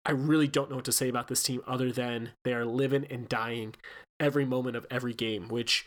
[0.04, 3.06] I really don't know what to say about this team other than they are living
[3.10, 3.74] and dying
[4.18, 5.86] every moment of every game, which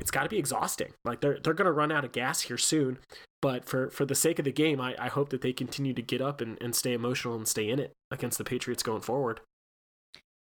[0.00, 0.92] it's got to be exhausting.
[1.04, 2.98] Like they're they're going to run out of gas here soon.
[3.40, 6.02] But for for the sake of the game, I, I hope that they continue to
[6.02, 9.40] get up and, and stay emotional and stay in it against the Patriots going forward.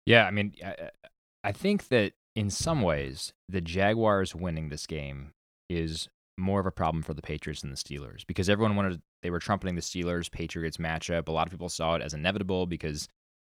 [0.05, 0.91] Yeah, I mean, I,
[1.45, 5.33] I think that in some ways the Jaguars winning this game
[5.69, 9.31] is more of a problem for the Patriots than the Steelers because everyone wanted they
[9.31, 11.29] were trumpeting the Steelers Patriots matchup.
[11.29, 13.09] A lot of people saw it as inevitable because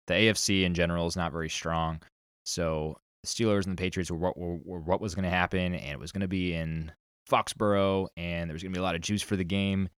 [0.07, 2.01] the AFC in general is not very strong.
[2.45, 5.75] So the Steelers and the Patriots were what, were, were what was going to happen,
[5.75, 6.91] and it was going to be in
[7.29, 9.89] Foxborough, and there was going to be a lot of juice for the game.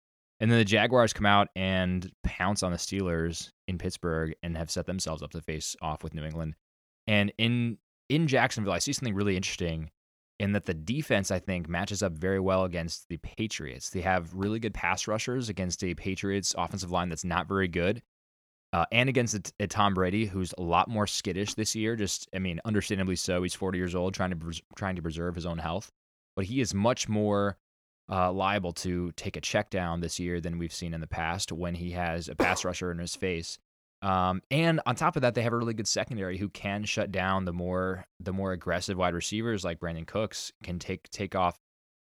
[0.41, 4.71] And then the Jaguars come out and pounce on the Steelers in Pittsburgh and have
[4.71, 6.55] set themselves up to face off with New England.
[7.07, 9.91] And in in Jacksonville, I see something really interesting
[10.41, 13.91] in that the defense, I think, matches up very well against the Patriots.
[13.91, 18.03] They have really good pass rushers against a Patriots offensive line that's not very good
[18.73, 21.95] uh, and against a, a, Tom Brady, who's a lot more skittish this year.
[21.95, 23.43] Just, I mean, understandably so.
[23.43, 25.91] He's 40 years old, trying to pres- trying to preserve his own health,
[26.37, 27.59] but he is much more
[28.11, 31.53] uh, liable to take a check down this year than we've seen in the past
[31.53, 33.59] when he has a pass rusher in his face.
[34.03, 37.13] Um, and on top of that, they have a really good secondary who can shut
[37.13, 41.57] down the more the more aggressive wide receivers like Brandin Cooks can take take off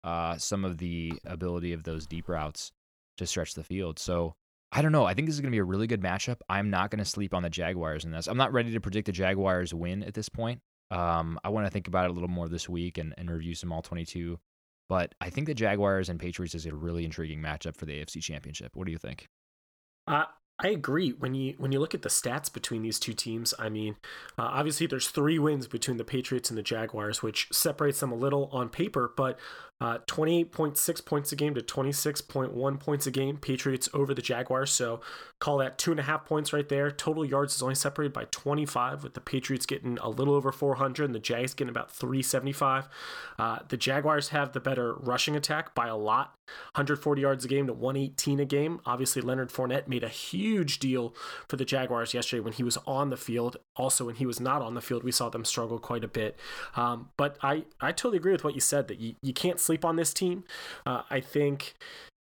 [0.05, 2.71] uh, some of the ability of those deep routes
[3.17, 3.99] to stretch the field.
[3.99, 4.35] So
[4.73, 5.05] I don't know.
[5.05, 6.37] I think this is going to be a really good matchup.
[6.49, 8.29] I'm not going to sleep on the Jaguars in this.
[8.29, 10.61] I'm not ready to predict the Jaguars win at this point.
[10.93, 13.55] Um, I want to think about it a little more this week and, and review
[13.55, 14.39] some all 22.
[14.89, 18.23] But I think the Jaguars and Patriots is a really intriguing matchup for the AFC
[18.23, 18.75] Championship.
[18.75, 19.29] What do you think?
[20.07, 20.25] Uh,
[20.63, 21.11] I agree.
[21.11, 23.97] When you when you look at the stats between these two teams, I mean,
[24.39, 28.17] uh, obviously there's three wins between the Patriots and the Jaguars, which separates them a
[28.17, 29.13] little on paper.
[29.17, 29.39] But
[29.81, 33.39] uh, 28.6 points a game to 26.1 points a game.
[33.39, 34.71] Patriots over the Jaguars.
[34.71, 35.01] So
[35.39, 36.91] call that two and a half points right there.
[36.91, 41.05] Total yards is only separated by 25, with the Patriots getting a little over 400
[41.05, 42.89] and the Jags getting about 375.
[43.39, 46.35] Uh, the Jaguars have the better rushing attack by a lot
[46.75, 48.81] 140 yards a game to 118 a game.
[48.85, 51.15] Obviously, Leonard Fournette made a huge deal
[51.49, 53.57] for the Jaguars yesterday when he was on the field.
[53.77, 56.39] Also, when he was not on the field, we saw them struggle quite a bit.
[56.77, 59.85] Um, but I, I totally agree with what you said that you, you can't sleep
[59.85, 60.45] on this team.
[60.85, 61.75] Uh, I think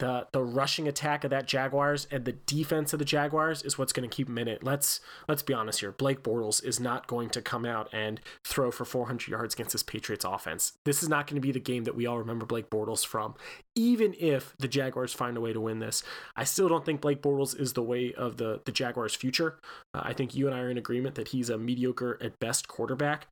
[0.00, 3.92] the the rushing attack of that Jaguars and the defense of the Jaguars is what's
[3.92, 4.64] going to keep them in it.
[4.64, 5.92] Let's let's be honest here.
[5.92, 9.82] Blake Bortles is not going to come out and throw for 400 yards against this
[9.82, 10.72] Patriots offense.
[10.84, 13.34] This is not going to be the game that we all remember Blake Bortles from.
[13.76, 16.02] Even if the Jaguars find a way to win this,
[16.34, 19.58] I still don't think Blake Bortles is the way of the the Jaguars' future.
[19.94, 22.66] Uh, I think you and I are in agreement that he's a mediocre at best
[22.66, 23.28] quarterback.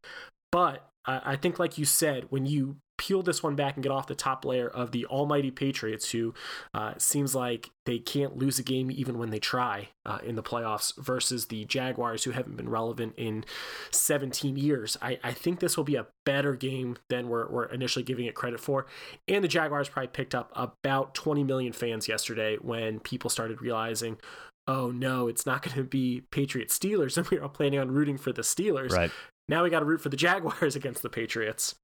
[0.52, 4.06] But I think, like you said, when you peel this one back and get off
[4.06, 6.34] the top layer of the almighty Patriots, who
[6.74, 10.42] uh, seems like they can't lose a game even when they try uh, in the
[10.42, 13.44] playoffs, versus the Jaguars, who haven't been relevant in
[13.90, 14.96] 17 years.
[15.00, 18.34] I, I think this will be a better game than we're, we're initially giving it
[18.34, 18.86] credit for.
[19.26, 24.18] And the Jaguars probably picked up about 20 million fans yesterday when people started realizing,
[24.66, 28.18] oh no, it's not going to be Patriot Steelers, and we are planning on rooting
[28.18, 28.92] for the Steelers.
[28.92, 29.10] Right.
[29.48, 31.74] Now we got to root for the Jaguars against the Patriots.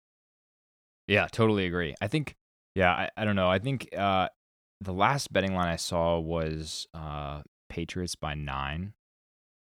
[1.07, 1.95] Yeah, totally agree.
[2.01, 2.35] I think,
[2.75, 3.49] yeah, I, I don't know.
[3.51, 4.29] I think uh,
[4.81, 8.95] the last betting line I saw was uh, Patriots by nine.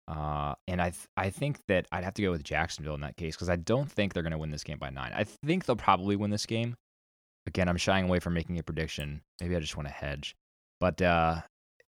[0.08, 3.16] Uh, and I th- I think that I'd have to go with Jacksonville in that
[3.16, 5.12] case because I don't think they're going to win this game by nine.
[5.14, 6.74] I think they'll probably win this game.
[7.46, 9.22] Again, I'm shying away from making a prediction.
[9.40, 10.34] Maybe I just want to hedge.
[10.80, 11.40] But uh,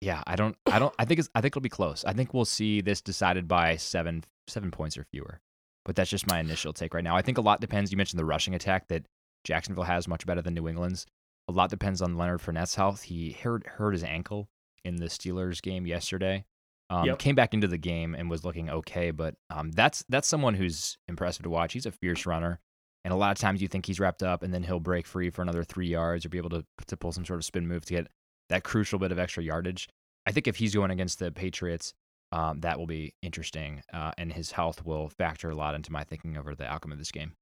[0.01, 2.03] yeah, I don't I don't I think it's I think it'll be close.
[2.05, 5.39] I think we'll see this decided by seven seven points or fewer.
[5.85, 7.15] but that's just my initial take right now.
[7.15, 7.91] I think a lot depends.
[7.91, 9.05] You mentioned the rushing attack that
[9.43, 11.06] Jacksonville has much better than New England's.
[11.47, 13.04] A lot depends on Leonard Fournette's health.
[13.04, 14.49] He hurt hurt his ankle
[14.86, 16.45] in the Steelers game yesterday.
[16.89, 17.19] Um, Yep.
[17.19, 20.97] Came back into the game and was looking okay, but um, that's that's someone who's
[21.08, 21.73] impressive to watch.
[21.73, 22.60] He's a fierce runner,
[23.06, 25.30] and a lot of times you think he's wrapped up, and then he'll break free
[25.30, 27.86] for another three yards or be able to to pull some sort of spin move
[27.86, 28.08] to get
[28.49, 29.88] that crucial bit of extra yardage.
[30.27, 31.93] I think if he's going against the Patriots,
[32.32, 36.04] um, that will be interesting, uh, and his health will factor a lot into my
[36.04, 37.34] thinking over the outcome of this game.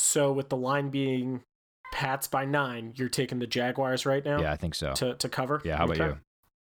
[0.00, 1.42] So with the line being
[1.92, 4.92] Pats by nine, you're taking the Jaguars right now Yeah, I think so.
[4.94, 5.60] to, to cover.
[5.64, 6.06] Yeah, how about Okay.
[6.14, 6.18] you?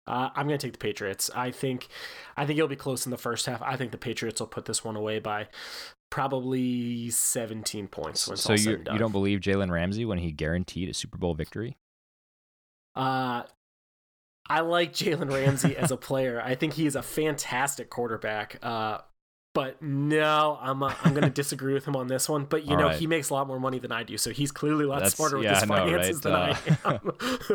[0.09, 1.31] Uh, I'm going to take the Patriots.
[1.35, 1.89] I think,
[2.37, 3.61] I think it'll be close in the first half.
[3.63, 5.49] I think the Patriots will put this one away by
[6.11, 8.29] probably 17 points.
[8.29, 11.77] When So you you don't believe Jalen Ramsey when he guaranteed a Super Bowl victory?
[12.95, 13.43] Uh,
[14.49, 16.41] I like Jalen Ramsey as a player.
[16.41, 18.59] I think he is a fantastic quarterback.
[18.63, 18.99] Uh,
[19.57, 22.45] but no, I'm uh, I'm going to disagree with him on this one.
[22.45, 22.99] But you All know, right.
[22.99, 25.15] he makes a lot more money than I do, so he's clearly a lot That's-
[25.15, 26.57] smarter with yeah, his I know, finances right?
[26.63, 26.99] than Uh,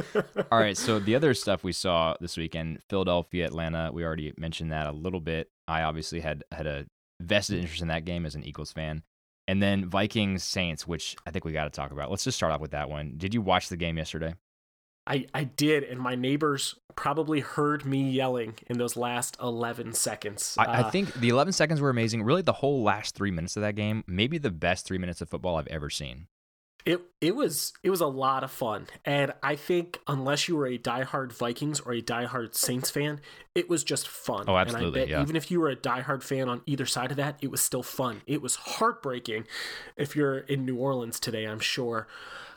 [0.10, 0.46] I am.
[0.52, 4.72] All right, so the other stuff we saw this weekend, Philadelphia, Atlanta, we already mentioned
[4.72, 5.52] that a little bit.
[5.68, 6.88] I obviously had had a
[7.22, 9.04] vested interest in that game as an Eagles fan.
[9.48, 12.10] And then Vikings Saints, which I think we got to talk about.
[12.10, 13.14] Let's just start off with that one.
[13.18, 14.34] Did you watch the game yesterday?
[15.08, 20.56] I, I did, and my neighbors probably heard me yelling in those last 11 seconds.
[20.58, 22.24] I, I Uh, think the 11 seconds were amazing.
[22.24, 25.30] Really, the whole last three minutes of that game, maybe the best three minutes of
[25.30, 26.28] football I've ever seen.
[26.84, 30.66] it it was it was a lot of fun, and I think unless you were
[30.66, 33.22] a diehard Vikings or a diehard Saints fan,
[33.54, 34.46] it was just fun.
[34.48, 35.22] Oh, And absolutely, I bet yeah.
[35.22, 37.84] even if you were a diehard fan on either side of that, it was still
[37.84, 38.22] fun.
[38.26, 39.46] It was heartbreaking
[39.96, 41.46] if you're in New Orleans today.
[41.46, 42.08] I'm sure.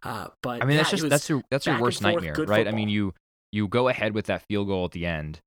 [0.05, 2.69] Uh, but I mean, yeah, that's just that's your that's your worst forth, nightmare, right?
[2.69, 3.15] I mean, you
[3.53, 5.41] you go ahead with that field goal at the end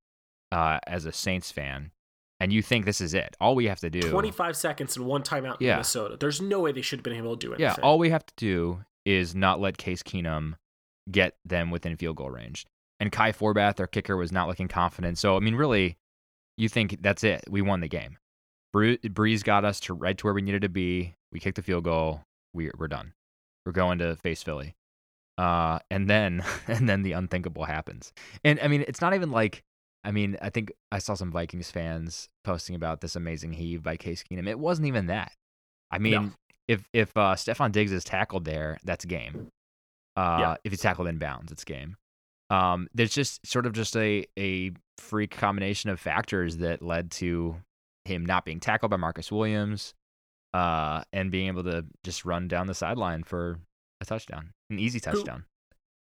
[0.52, 1.92] uh, as a Saints fan,
[2.40, 3.36] and you think this is it.
[3.40, 5.74] All we have to do, 25 seconds and one timeout in Yeah.
[5.74, 6.16] Minnesota.
[6.18, 7.60] There's no way they should have been able to do it.
[7.60, 10.54] yeah, all we have to do is not let Case Keenum
[11.10, 12.66] get them within field goal range.
[13.00, 15.18] And Kai Forbath, their kicker, was not looking confident.
[15.18, 15.96] So I mean, really,
[16.56, 17.44] you think that's it?
[17.48, 18.18] We won the game.
[18.74, 21.14] Brees got us to right to where we needed to be.
[21.32, 22.22] We kicked the field goal.
[22.54, 23.12] We we're done.
[23.68, 24.74] We're going to face Philly.
[25.36, 28.14] Uh, and then and then the unthinkable happens.
[28.42, 29.62] And I mean, it's not even like
[30.04, 33.98] I mean, I think I saw some Vikings fans posting about this amazing heave by
[33.98, 34.48] Case Keenum.
[34.48, 35.32] It wasn't even that.
[35.90, 36.30] I mean, No.
[36.66, 39.48] if if uh, Stefon Diggs is tackled there, that's game.
[40.16, 40.56] Uh, Yeah.
[40.64, 41.96] If he's tackled in bounds, it's game.
[42.48, 47.56] Um, there's just sort of just a a freak combination of factors that led to
[48.06, 49.92] him not being tackled by Marcus Williams,
[50.54, 53.58] uh, and being able to just run down the sideline for
[54.00, 55.44] a touchdown, an easy touchdown.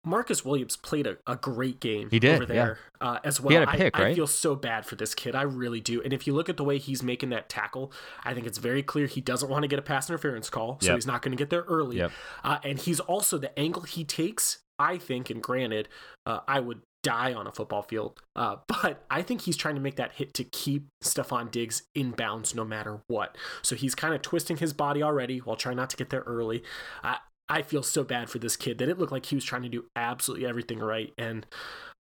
[0.06, 3.50] Marcus Williams played a, a great game He did, over there uh, as well.
[3.50, 5.36] He had a pick, I, I feel so bad for this kid.
[5.36, 6.02] I really do.
[6.02, 7.92] And if you look at the way he's making that tackle,
[8.24, 10.88] I think it's very clear he doesn't want to get a pass interference call, so
[10.88, 10.96] Yep.
[10.96, 11.98] he's not going to get there early.
[11.98, 12.12] Yep.
[12.44, 14.60] Uh, and he's also the angle he takes.
[14.80, 15.90] I think, and granted,
[16.28, 19.82] uh, I would die on a football field, uh, but I think he's trying to
[19.82, 23.38] make that hit to keep Stefon Diggs in bounds no matter what.
[23.62, 26.64] So he's kind of twisting his body already while trying not to get there early.
[27.04, 27.18] I
[27.50, 29.70] I feel so bad for this kid that it looked like he was trying to
[29.70, 31.46] do absolutely everything right, and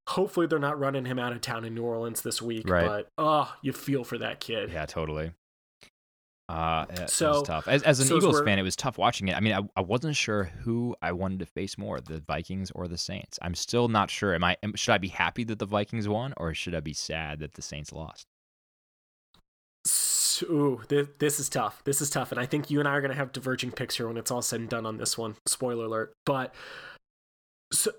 [0.09, 2.69] hopefully they're not running him out of town in New Orleans this week.
[2.69, 2.87] Right.
[2.87, 4.73] But oh, you feel for that kid.
[4.73, 5.33] Yeah, totally.
[6.49, 7.67] Uh, it, it So- was tough.
[7.67, 9.37] As, as an so Eagles fan, it was tough watching it.
[9.37, 12.87] I mean, I, I wasn't sure who I wanted to face more, the Vikings or
[12.87, 13.39] the Saints.
[13.43, 14.35] I'm still not sure.
[14.35, 14.57] Am I?
[14.63, 17.55] Am, should I be happy that the Vikings won, or should I be sad that
[17.55, 18.27] the Saints lost?
[19.87, 21.83] So, ooh, this, this is tough.
[21.85, 23.97] This is tough, and I think you and I are going to have diverging picks
[23.97, 25.37] here when it's all said and done on this one.
[25.47, 26.13] Spoiler alert.
[26.27, 26.55] But
[27.73, 27.91] so,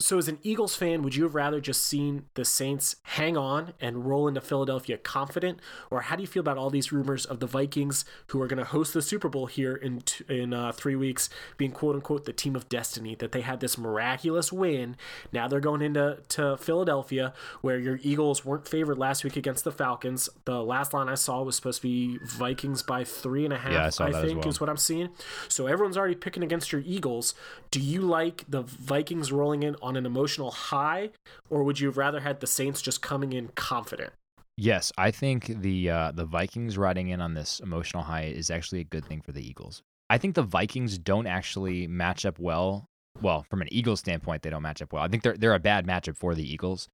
[0.00, 3.72] so as an Eagles fan, would you have rather just seen the Saints hang on
[3.80, 5.58] and roll into Philadelphia confident,
[5.90, 8.60] or how do you feel about all these rumors of the Vikings who are going
[8.60, 12.26] to host the Super Bowl here in t- in uh, three weeks, being quote unquote
[12.26, 13.16] the team of destiny?
[13.16, 14.96] That they had this miraculous win.
[15.32, 19.72] Now they're going into to Philadelphia, where your Eagles weren't favored last week against the
[19.72, 20.28] Falcons.
[20.44, 23.72] The last line I saw was supposed to be Vikings by three and a half.
[23.72, 24.48] Yeah, I saw that as think well.
[24.48, 25.08] is what I'm seeing.
[25.48, 27.34] So everyone's already picking against your Eagles.
[27.72, 31.10] Do you like the Vikings rolling in on an emotional high,
[31.48, 34.12] or would you have rather had the Saints just coming in confident?
[34.58, 38.80] Yes, I think the uh, the Vikings riding in on this emotional high is actually
[38.80, 39.82] a good thing for the Eagles.
[40.10, 42.88] I think the Vikings don't actually match up well.
[43.22, 45.02] Well, from an Eagles standpoint, they don't match up well.
[45.02, 46.88] I think they're they're a bad matchup for the Eagles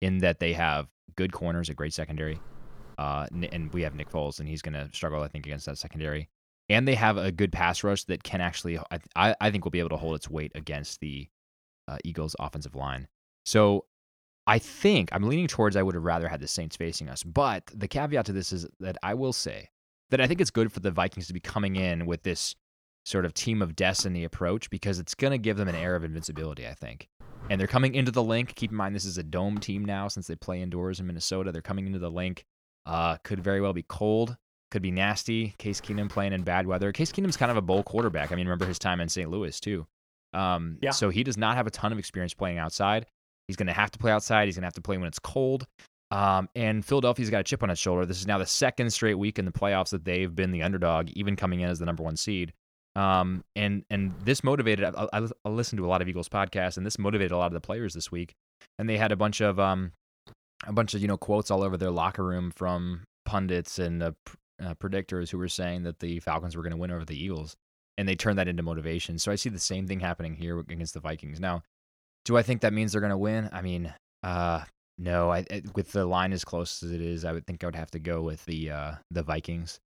[0.00, 2.40] in that they have good corners, a great secondary,
[2.96, 5.76] uh, and we have Nick Foles, and he's going to struggle, I think, against that
[5.76, 6.28] secondary.
[6.68, 8.78] And they have a good pass rush that can actually,
[9.16, 11.26] I, I think, will be able to hold its weight against the
[11.88, 13.08] uh, Eagles' offensive line.
[13.44, 13.86] So
[14.46, 17.22] I think I'm leaning towards I would have rather had the Saints facing us.
[17.22, 19.70] But the caveat to this is that I will say
[20.10, 22.54] that I think it's good for the Vikings to be coming in with this
[23.04, 26.04] sort of team of destiny approach because it's going to give them an air of
[26.04, 27.08] invincibility, I think.
[27.50, 28.54] And they're coming into the Linc.
[28.54, 31.50] Keep in mind, this is a dome team now since they play indoors in Minnesota.
[31.52, 32.44] They're coming into the Linc.
[32.84, 34.36] Uh, could very well be cold,
[34.70, 35.54] could be nasty.
[35.58, 36.92] Case Keenum playing in bad weather.
[36.92, 38.32] Case Keenum's kind of a bowl quarterback.
[38.32, 39.30] I mean, remember his time in St.
[39.30, 39.86] Louis, too.
[40.34, 40.90] Um, yeah.
[40.90, 43.06] So he does not have a ton of experience playing outside.
[43.46, 44.46] He's going to have to play outside.
[44.46, 45.66] He's going to have to play when it's cold.
[46.10, 48.06] Um, and Philadelphia's got a chip on its shoulder.
[48.06, 51.10] This is now the second straight week in the playoffs that they've been the underdog,
[51.10, 52.52] even coming in as the number one seed.
[52.96, 54.84] Um, and and this motivated.
[54.84, 57.46] I, I, I listened to a lot of Eagles podcasts, and this motivated a lot
[57.46, 58.34] of the players this week.
[58.78, 59.92] And they had a bunch of um,
[60.66, 64.12] a bunch of you know quotes all over their locker room from pundits and uh,
[64.62, 67.56] uh, predictors who were saying that the Falcons were going to win over the Eagles,
[67.98, 69.18] and they turn that into motivation.
[69.18, 71.40] So I see the same thing happening here against the Vikings.
[71.40, 71.64] Now,
[72.24, 73.50] do I think that means they're going to win?
[73.52, 73.92] I mean,
[74.22, 74.62] uh,
[74.96, 75.32] no.
[75.32, 75.44] I,
[75.74, 77.98] with the line as close as it is, I would think I would have to
[77.98, 79.80] go with the uh, the Vikings.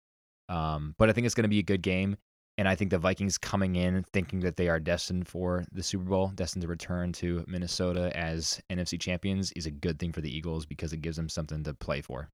[0.49, 2.17] Um, but I think it's going to be a good game.
[2.57, 6.03] And I think the Vikings coming in thinking that they are destined for the Super
[6.03, 10.35] Bowl, destined to return to Minnesota as NFC champions, is a good thing for the
[10.35, 12.29] Eagles because it gives them something to play for.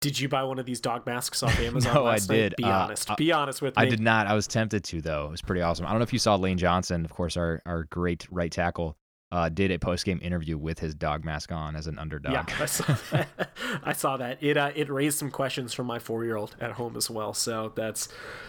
[0.00, 1.94] Did you buy one of these dog masks off Amazon?
[1.94, 2.54] no, I did.
[2.56, 3.16] Be uh, honest.
[3.16, 3.82] Be honest with me.
[3.82, 4.26] I did not.
[4.26, 5.26] I was tempted to though.
[5.26, 5.86] It was pretty awesome.
[5.86, 8.96] I don't know if you saw Lane Johnson, of course, our our great right tackle
[9.30, 12.32] uh, did a post game interview with his dog mask on as an underdog.
[12.32, 13.50] Yeah, I saw that.
[13.82, 14.42] I saw that.
[14.42, 17.34] It uh, it raised some questions from my four year old at home as well.
[17.34, 18.08] So that's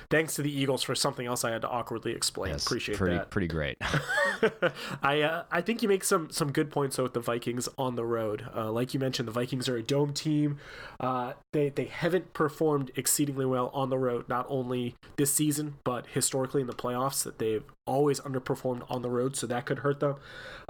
[0.09, 2.53] thanks to the Eagles for something else I had to awkwardly explain.
[2.53, 3.29] Yes, Appreciate pretty, that.
[3.29, 3.77] Pretty great.
[5.03, 7.95] I uh, I think you make some some good points though with the Vikings on
[7.95, 8.45] the road.
[8.55, 10.59] Uh, like you mentioned, the Vikings are a dome team.
[10.99, 16.07] Uh, they they haven't performed exceedingly well on the road, not only this season but
[16.07, 17.23] historically in the playoffs.
[17.23, 20.15] That they've always underperformed on the road, so that could hurt them.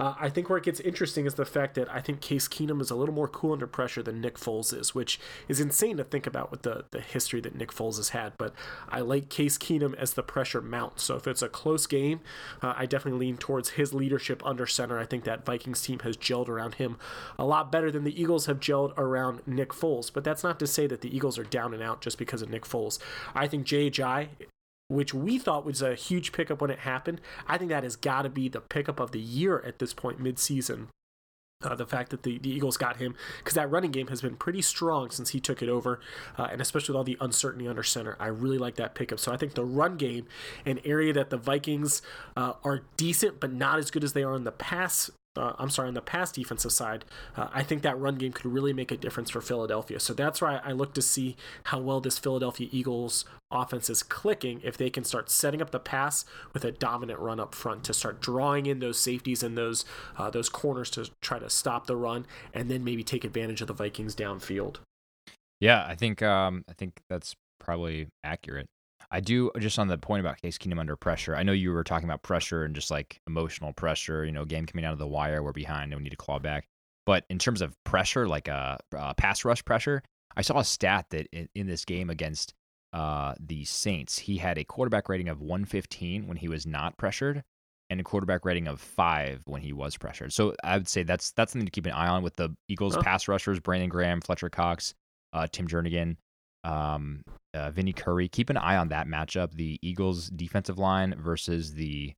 [0.00, 2.80] Uh, I think where it gets interesting is the fact that I think Case Keenum
[2.80, 6.04] is a little more cool under pressure than Nick Foles is, which is insane to
[6.04, 8.32] think about with the, the history that Nick Foles has had.
[8.38, 8.54] But
[8.88, 11.02] I like Case Keenum as the pressure mounts.
[11.02, 12.20] So if it's a close game,
[12.62, 14.98] uh, I definitely lean towards his leadership under center.
[14.98, 16.96] I think that Vikings team has gelled around him
[17.38, 20.10] a lot better than the Eagles have gelled around Nick Foles.
[20.10, 22.48] But that's not to say that the Eagles are down and out just because of
[22.48, 22.98] Nick Foles.
[23.34, 24.28] I think Ajayi
[24.90, 27.20] which we thought was a huge pickup when it happened.
[27.46, 30.22] I think that has got to be the pickup of the year at this point,
[30.22, 30.88] midseason.
[31.62, 34.34] Uh, the fact that the, the Eagles got him, because that running game has been
[34.34, 36.00] pretty strong since he took it over,
[36.38, 38.16] uh, and especially with all the uncertainty under center.
[38.18, 39.20] I really like that pickup.
[39.20, 40.26] So I think the run game,
[40.64, 42.00] an area that the Vikings
[42.34, 45.70] uh, are decent, but not as good as they are in the pass uh, I'm
[45.70, 47.04] sorry, on the pass defensive side,
[47.36, 50.00] uh, I think that run game could really make a difference for Philadelphia.
[50.00, 54.60] So that's why I look to see how well this Philadelphia Eagles offense is clicking
[54.64, 57.94] if they can start setting up the pass with a dominant run up front to
[57.94, 59.84] start drawing in those safeties and those
[60.18, 63.68] uh, those corners to try to stop the run and then maybe take advantage of
[63.68, 64.76] the Vikings downfield.
[65.60, 68.66] Yeah, I think um, I think that's probably accurate.
[69.12, 71.34] I do just on the point about Case Keenum under pressure.
[71.34, 74.24] I know you were talking about pressure and just like emotional pressure.
[74.24, 76.38] You know, game coming out of the wire, we're behind and we need to claw
[76.38, 76.68] back.
[77.06, 80.02] But in terms of pressure, like a uh, uh, pass rush pressure,
[80.36, 82.54] I saw a stat that in, in this game against
[82.92, 87.42] uh, the Saints, he had a quarterback rating of 115 when he was not pressured,
[87.88, 90.32] and a quarterback rating of five when he was pressured.
[90.32, 92.94] So I would say that's that's something to keep an eye on with the Eagles
[92.94, 93.02] huh.
[93.02, 94.94] pass rushers: Brandon Graham, Fletcher Cox,
[95.32, 96.16] uh, Tim Jernigan
[96.64, 97.22] um,
[97.54, 98.28] uh, Vinny Curry.
[98.28, 102.14] Keep an eye on that matchup: the Eagles' defensive line versus the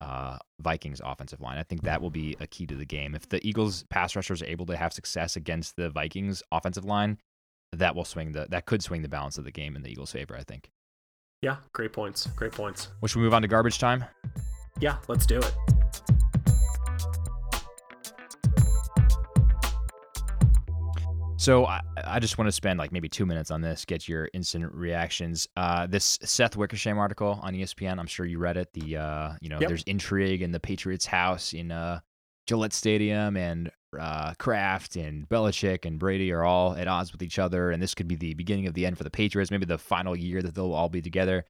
[0.00, 1.58] uh, Vikings' offensive line.
[1.58, 3.14] I think that will be a key to the game.
[3.14, 7.18] If the Eagles' pass rushers are able to have success against the Vikings' offensive line,
[7.72, 10.12] that will swing the that could swing the balance of the game in the Eagles'
[10.12, 10.36] favor.
[10.36, 10.70] I think.
[11.42, 12.26] Yeah, great points.
[12.28, 12.88] Great points.
[13.00, 14.04] Well, should we move on to garbage time?
[14.80, 15.52] Yeah, let's do it.
[21.44, 24.30] So I, I just want to spend like maybe two minutes on this, get your
[24.32, 25.46] instant reactions.
[25.56, 28.72] Uh, this Seth Wickersham article on ESPN, I'm sure you read it.
[28.72, 29.68] The uh, you know, yep.
[29.68, 32.00] there's intrigue in the Patriots' house in uh,
[32.46, 33.70] Gillette Stadium, and
[34.00, 37.94] uh, Kraft and Belichick and Brady are all at odds with each other, and this
[37.94, 39.50] could be the beginning of the end for the Patriots.
[39.50, 41.44] Maybe the final year that they'll all be together,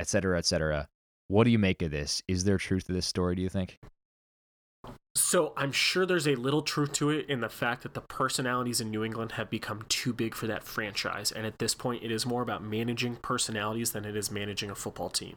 [0.00, 0.88] et cetera, et cetera.
[1.28, 2.20] What do you make of this?
[2.26, 3.36] Is there truth to this story?
[3.36, 3.78] Do you think?
[5.14, 8.80] So I'm sure there's a little truth to it in the fact that the personalities
[8.80, 12.12] in New England have become too big for that franchise, and at this point, it
[12.12, 15.36] is more about managing personalities than it is managing a football team.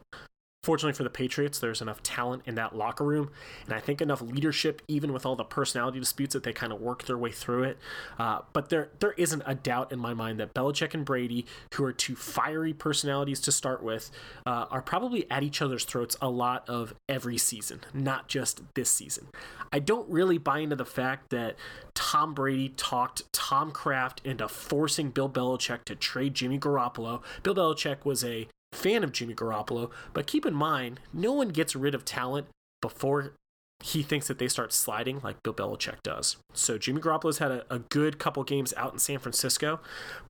[0.64, 3.30] Fortunately for the Patriots, there's enough talent in that locker room,
[3.66, 6.80] and I think enough leadership, even with all the personality disputes, that they kind of
[6.80, 7.78] work their way through it.
[8.18, 11.44] Uh, but there, there isn't a doubt in my mind that Belichick and Brady,
[11.74, 14.10] who are two fiery personalities to start with,
[14.46, 18.88] uh, are probably at each other's throats a lot of every season, not just this
[18.88, 19.26] season.
[19.70, 21.56] I don't really buy into the fact that
[21.92, 27.22] Tom Brady talked Tom Kraft into forcing Bill Belichick to trade Jimmy Garoppolo.
[27.42, 31.74] Bill Belichick was a fan of Jimmy Garoppolo, but keep in mind, no one gets
[31.74, 32.46] rid of talent
[32.80, 33.32] before
[33.80, 36.36] he thinks that they start sliding like Bill Belichick does.
[36.54, 39.80] So Jimmy Garoppolo's had a, a, good couple games out in San Francisco,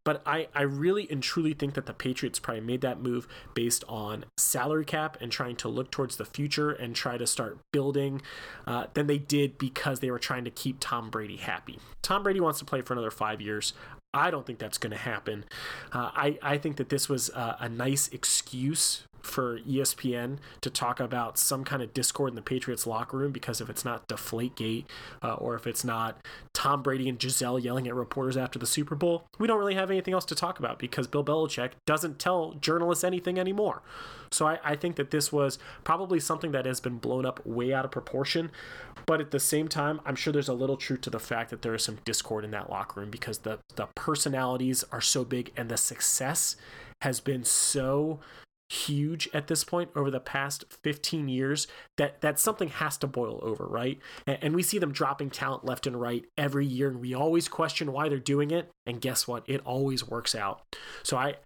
[0.04, 3.84] but I, I really and truly think that the Patriots probably made that move based
[3.88, 8.22] on salary cap and trying to look towards the future and try to start building
[8.66, 11.78] uh, than they did because they were trying to keep Tom Brady happy.
[12.02, 13.72] Tom Brady wants to play for another five years.
[14.12, 15.44] I don't think that's going to happen.
[15.92, 21.00] Uh, I, I think that this was a, a nice excuse for ESPN to talk
[21.00, 24.84] about some kind of discord in the Patriots locker room because if it's not Deflategate
[25.22, 28.94] uh, or if it's not Tom Brady and Gisele yelling at reporters after the Super
[28.94, 32.52] Bowl, we don't really have anything else to talk about because Bill Belichick doesn't tell
[32.60, 33.82] journalists anything anymore.
[34.30, 37.72] So I, I think that this was probably something that has been blown up way
[37.72, 38.50] out of proportion.
[39.06, 41.62] But at the same time, I'm sure there's a little truth to the fact that
[41.62, 45.52] there is some discord in that locker room because the, the personalities are so big
[45.56, 46.56] and the success
[47.02, 48.18] has been so
[48.70, 51.66] huge at this point over the past 15 years
[51.98, 53.98] that that something has to boil over right?
[54.26, 57.46] And, and, we see them dropping talent left and right every year and we always
[57.48, 59.44] question why they're doing it and guess what?
[59.46, 60.62] It always works out.
[61.02, 61.36] So i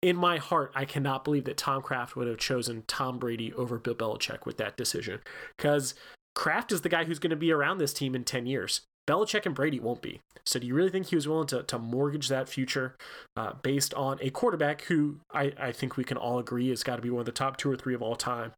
[0.00, 3.78] in my heart i cannot believe that tom kraft would have chosen tom brady over
[3.78, 5.18] bill belichick with that decision
[5.56, 5.94] because
[6.36, 9.46] kraft is the guy who's going to be around this team in 10 years Belichick
[9.46, 10.20] and Brady won't be.
[10.44, 12.96] So do you really think he was willing to, to mortgage that future
[13.36, 16.96] uh, based on a quarterback who I, I think we can all agree has got
[16.96, 18.52] to be one of the top two or three of all time?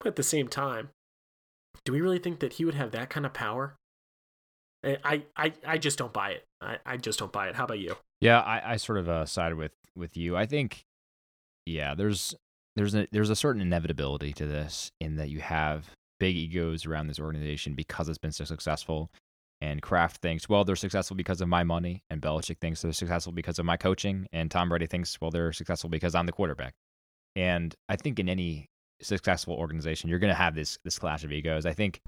[0.00, 0.90] But at the same time,
[1.84, 3.76] do we really think that he would have that kind of power?
[4.84, 6.44] I, I, I just don't buy it.
[6.60, 7.54] I, I just don't buy it.
[7.54, 7.96] How about you?
[8.20, 10.36] Yeah, I, I sort of uh, sided with, with you.
[10.36, 10.82] I think,
[11.66, 12.34] yeah, there's
[12.76, 17.06] there's a there's a certain inevitability to this in that you have big egos around
[17.06, 19.10] this organization because it's been so successful.
[19.64, 22.02] And Kraft thinks, well, they're successful because of my money.
[22.10, 24.26] And Belichick thinks they're successful because of my coaching.
[24.30, 26.74] And Tom Brady thinks, well, they're successful because I'm the quarterback.
[27.34, 28.68] And I think in any
[29.00, 31.64] successful organization, you're going to have this this clash of egos.
[31.64, 32.02] I think,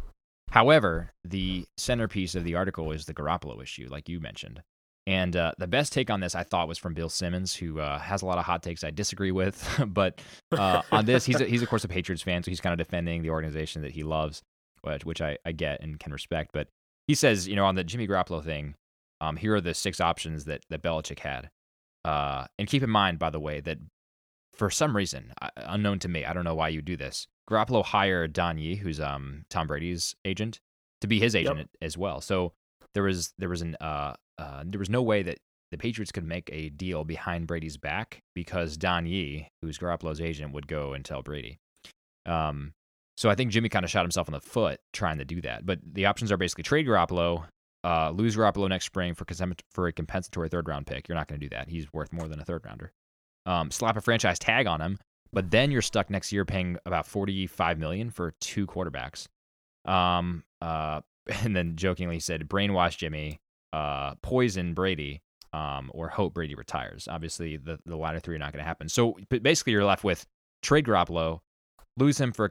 [0.50, 4.62] however, the centerpiece of the article is the Garoppolo issue, like you mentioned.
[5.06, 7.98] And uh, the best take on this, I thought, was from Bill Simmons, who uh,
[7.98, 9.82] has a lot of hot takes I disagree with.
[9.86, 10.20] but
[10.52, 12.86] uh, on this, he's, a, he's, of course, a Patriots fan, so he's kind of
[12.86, 14.42] defending the organization that he loves,
[14.82, 16.50] which, which I, I get and can respect.
[16.52, 16.68] But
[17.06, 18.74] he says, you know, on the Jimmy Garoppolo thing,
[19.20, 21.50] um, here are the six options that that Belichick had.
[22.04, 23.78] Uh, and keep in mind, by the way, that
[24.54, 27.26] for some reason uh, unknown to me, I don't know why you do this.
[27.50, 30.60] Garoppolo hired Don Yee, who's um Tom Brady's agent,
[31.00, 31.68] to be his agent yep.
[31.80, 32.20] as well.
[32.20, 32.52] So
[32.94, 35.38] there was there was an uh, uh there was no way that
[35.70, 40.52] the Patriots could make a deal behind Brady's back because Don Yee, who's Garoppolo's agent,
[40.52, 41.58] would go and tell Brady.
[42.24, 42.72] Um,
[43.16, 45.64] so I think Jimmy kind of shot himself in the foot trying to do that.
[45.64, 47.46] But the options are basically trade Garoppolo,
[47.82, 49.26] uh, lose Garoppolo next spring for
[49.70, 51.08] for a compensatory third round pick.
[51.08, 51.68] You're not going to do that.
[51.68, 52.92] He's worth more than a third rounder.
[53.46, 54.98] Um, slap a franchise tag on him,
[55.32, 59.26] but then you're stuck next year paying about 45 million for two quarterbacks.
[59.84, 61.00] Um, uh,
[61.42, 63.40] and then jokingly said, brainwash Jimmy,
[63.72, 67.08] uh, poison Brady, um, or hope Brady retires.
[67.10, 68.88] Obviously, the the latter three are not going to happen.
[68.88, 70.26] So basically, you're left with
[70.62, 71.40] trade Garoppolo,
[71.96, 72.50] lose him for a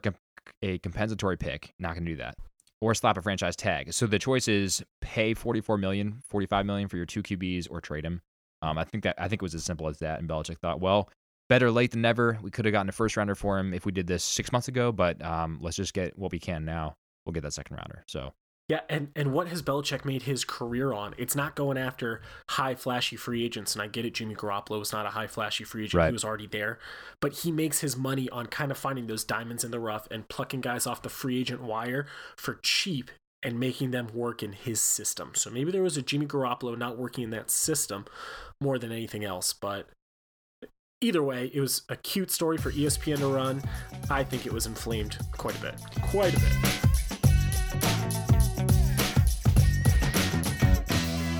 [0.62, 2.36] a compensatory pick, not going to do that,
[2.80, 3.92] or slap a franchise tag.
[3.92, 8.04] So the choice is pay 44 million, 45 million for your two QBs, or trade
[8.04, 8.22] him.
[8.62, 10.18] Um, I think that I think it was as simple as that.
[10.18, 11.10] And Belichick thought, well,
[11.48, 12.38] better late than never.
[12.42, 14.68] We could have gotten a first rounder for him if we did this six months
[14.68, 16.96] ago, but um, let's just get what we can now.
[17.24, 18.04] We'll get that second rounder.
[18.06, 18.32] So
[18.68, 21.14] yeah, and, and what has Belichick made his career on?
[21.18, 24.14] It's not going after high flashy free agents, and I get it.
[24.14, 26.08] Jimmy Garoppolo was not a high flashy free agent; right.
[26.08, 26.80] he was already there.
[27.20, 30.28] But he makes his money on kind of finding those diamonds in the rough and
[30.28, 32.06] plucking guys off the free agent wire
[32.36, 33.10] for cheap
[33.40, 35.30] and making them work in his system.
[35.34, 38.06] So maybe there was a Jimmy Garoppolo not working in that system
[38.60, 39.88] more than anything else, but
[41.00, 43.62] either way, it was a cute story for ESPN to run.
[44.10, 45.74] I think it was inflamed quite a bit.
[46.02, 46.85] Quite a bit.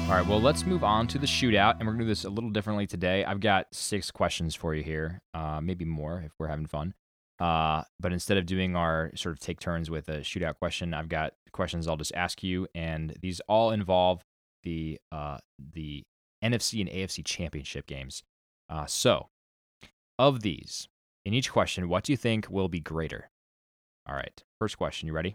[0.07, 2.23] All right, well, let's move on to the shootout, and we're going to do this
[2.23, 3.25] a little differently today.
[3.25, 6.95] I've got six questions for you here, uh, maybe more if we're having fun.
[7.41, 11.09] Uh, but instead of doing our sort of take turns with a shootout question, I've
[11.09, 14.23] got questions I'll just ask you, and these all involve
[14.63, 15.39] the uh,
[15.75, 16.05] the
[16.43, 18.23] NFC and AFC championship games.
[18.71, 19.27] Uh, so,
[20.21, 20.87] of these,
[21.25, 23.29] In each question, what do you think will be greater?
[24.09, 24.41] All right.
[24.61, 25.09] First question.
[25.09, 25.35] You ready?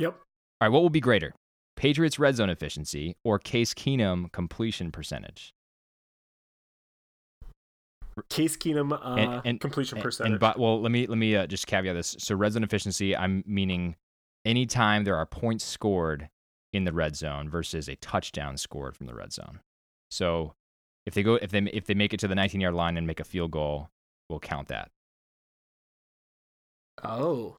[0.00, 0.14] Yep.
[0.14, 0.68] All right.
[0.68, 1.32] What will be greater?
[1.76, 5.52] Patriots red zone efficiency or Case Keenum completion percentage?
[8.30, 10.32] Case Keenum uh, And- and- completion percentage.
[10.32, 12.16] And, but well, let me let me uh, just caveat this.
[12.18, 13.96] So red zone efficiency, I'm meaning
[14.46, 16.30] anytime there are points scored
[16.72, 19.60] in the red zone versus a touchdown scored from the red zone.
[20.10, 20.54] So
[21.04, 23.06] if they go if they if they make it to the 19 yard line and
[23.06, 23.90] make a field goal,
[24.30, 24.90] we'll count that.
[27.04, 27.56] oh,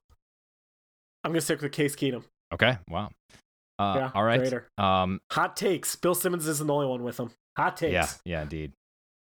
[1.22, 2.24] I'm gonna stick with Case Keenum.
[2.52, 2.78] Okay.
[2.88, 3.10] Wow.
[3.78, 4.10] Uh, yeah.
[4.14, 4.40] all right.
[4.40, 4.68] Greater.
[4.76, 5.94] Um, Hot takes.
[5.96, 7.30] Bill Simmons isn't the only one with them.
[7.56, 7.92] Hot takes.
[7.92, 8.72] Yeah, yeah, indeed.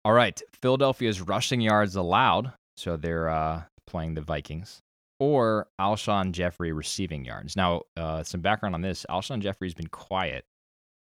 [0.04, 4.82] All right, Philadelphia's rushing yards allowed, so they're uh, playing the Vikings,
[5.20, 7.56] or Alshon Jeffery receiving yards.
[7.56, 10.46] Now, uh, some background on this: Alshon Jeffery's been quiet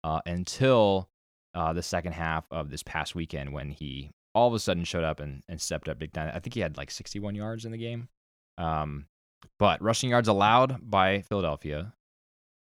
[0.04, 1.10] uh, until
[1.56, 5.04] uh, the second half of this past weekend when he all of a sudden showed
[5.04, 6.32] up and, and stepped up big time.
[6.34, 8.08] I think he had like 61 yards in the game.
[8.58, 9.08] Um,
[9.60, 11.94] but rushing yards allowed by Philadelphia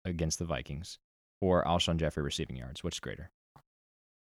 [0.04, 0.98] against the Vikings,
[1.40, 2.82] or Alshon Jeffery receiving yards.
[2.84, 3.30] Which is greater?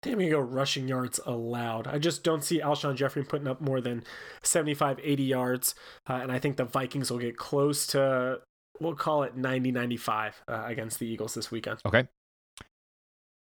[0.02, 1.86] Damn, you go rushing yards allowed.
[1.86, 4.04] I just don't see Alshon Jeffery putting up more than
[4.42, 5.74] 75, 80 yards.
[6.08, 8.40] Uh, and I think the Vikings will get close to,
[8.78, 11.80] we'll call it 90, 95 uh, against the Eagles this weekend.
[11.84, 12.06] Okay.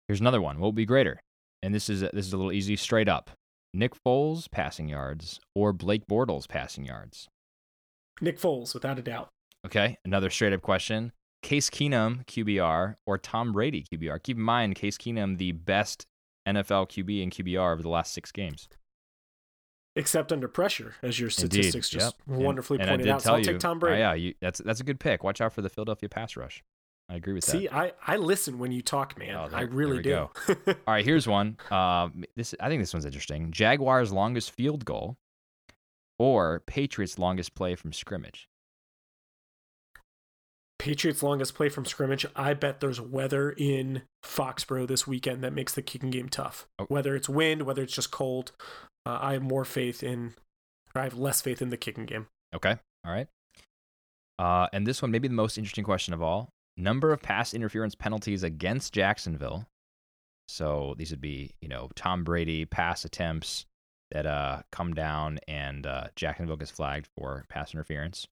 [0.07, 0.59] Here's another one.
[0.59, 1.19] What will be greater?
[1.61, 3.31] And this is this is a little easy, straight up.
[3.73, 7.27] Nick Foles passing yards or Blake Bortles passing yards.
[8.21, 9.29] Nick Foles, without a doubt.
[9.65, 9.97] Okay.
[10.05, 11.11] Another straight up question.
[11.43, 14.21] Case Keenum QBR or Tom Brady QBR.
[14.23, 16.05] Keep in mind, Case Keenum the best
[16.47, 18.67] NFL QB and QBR over the last six games.
[19.95, 21.49] Except under pressure, as your Indeed.
[21.51, 22.37] statistics just Yep.
[22.39, 23.21] wonderfully and, and pointed did out.
[23.23, 23.99] So I'll you, take Tom Brady.
[23.99, 25.23] yeah, you, that's that's a good pick.
[25.23, 26.63] Watch out for the Philadelphia pass rush.
[27.09, 27.51] I agree with that.
[27.51, 29.33] See, I, I listen when you talk, man.
[29.35, 30.29] Oh, there- I really do.
[30.67, 31.57] All right, here's one.
[31.71, 33.51] Uh, this I think this one's interesting.
[33.51, 35.17] Jaguars' longest field goal,
[36.19, 38.47] or Patriots' longest play from scrimmage.
[40.87, 42.25] Patriots' longest play from scrimmage.
[42.33, 46.65] I bet there's weather in Foxborough this weekend that makes the kicking game tough.
[46.79, 46.85] Oh.
[46.85, 48.53] Whether it's wind, whether it's just cold,
[49.05, 50.33] uh, I have more faith in,
[50.95, 52.27] or I have less faith in the kicking game.
[52.55, 53.27] Okay, all right.
[54.39, 57.53] Uh, and this one may be the most interesting question of all: number of pass
[57.53, 59.65] interference penalties against Jacksonville.
[60.47, 63.65] So these would be, you know, Tom Brady pass attempts
[64.11, 68.25] that uh, come down and uh, Jacksonville gets flagged for pass interference,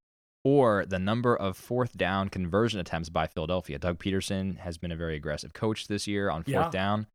[0.46, 3.78] or the number of fourth down conversion attempts by Philadelphia.
[3.80, 6.70] Doug Pederson has been a very aggressive coach this year on fourth Yeah.
[6.70, 7.08] down.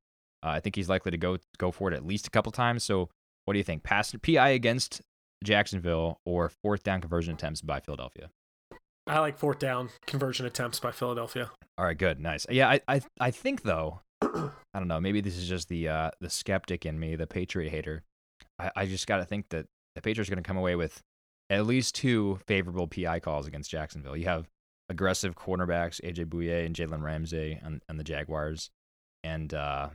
[0.42, 2.82] Uh, I think he's likely to go go for it at least a couple times.
[2.84, 3.08] So,
[3.46, 3.82] what do you think?
[3.82, 5.00] Pass PI against
[5.44, 8.30] Jacksonville or fourth down conversion attempts by Philadelphia?
[9.06, 11.50] I like fourth down conversion attempts by Philadelphia.
[11.78, 12.46] All right, good, nice.
[12.50, 15.00] Yeah, I I, I think though, I don't know.
[15.00, 18.02] Maybe this is just the uh, the skeptic in me, the Patriot hater.
[18.58, 21.00] I, I just got to think that the Patriots are going to come away with
[21.50, 24.16] at least two favorable PI calls against Jacksonville.
[24.16, 24.48] You have
[24.88, 28.70] aggressive cornerbacks AJ Bouye and Jalen Ramsey on, on the Jaguars,
[29.22, 29.90] and uh,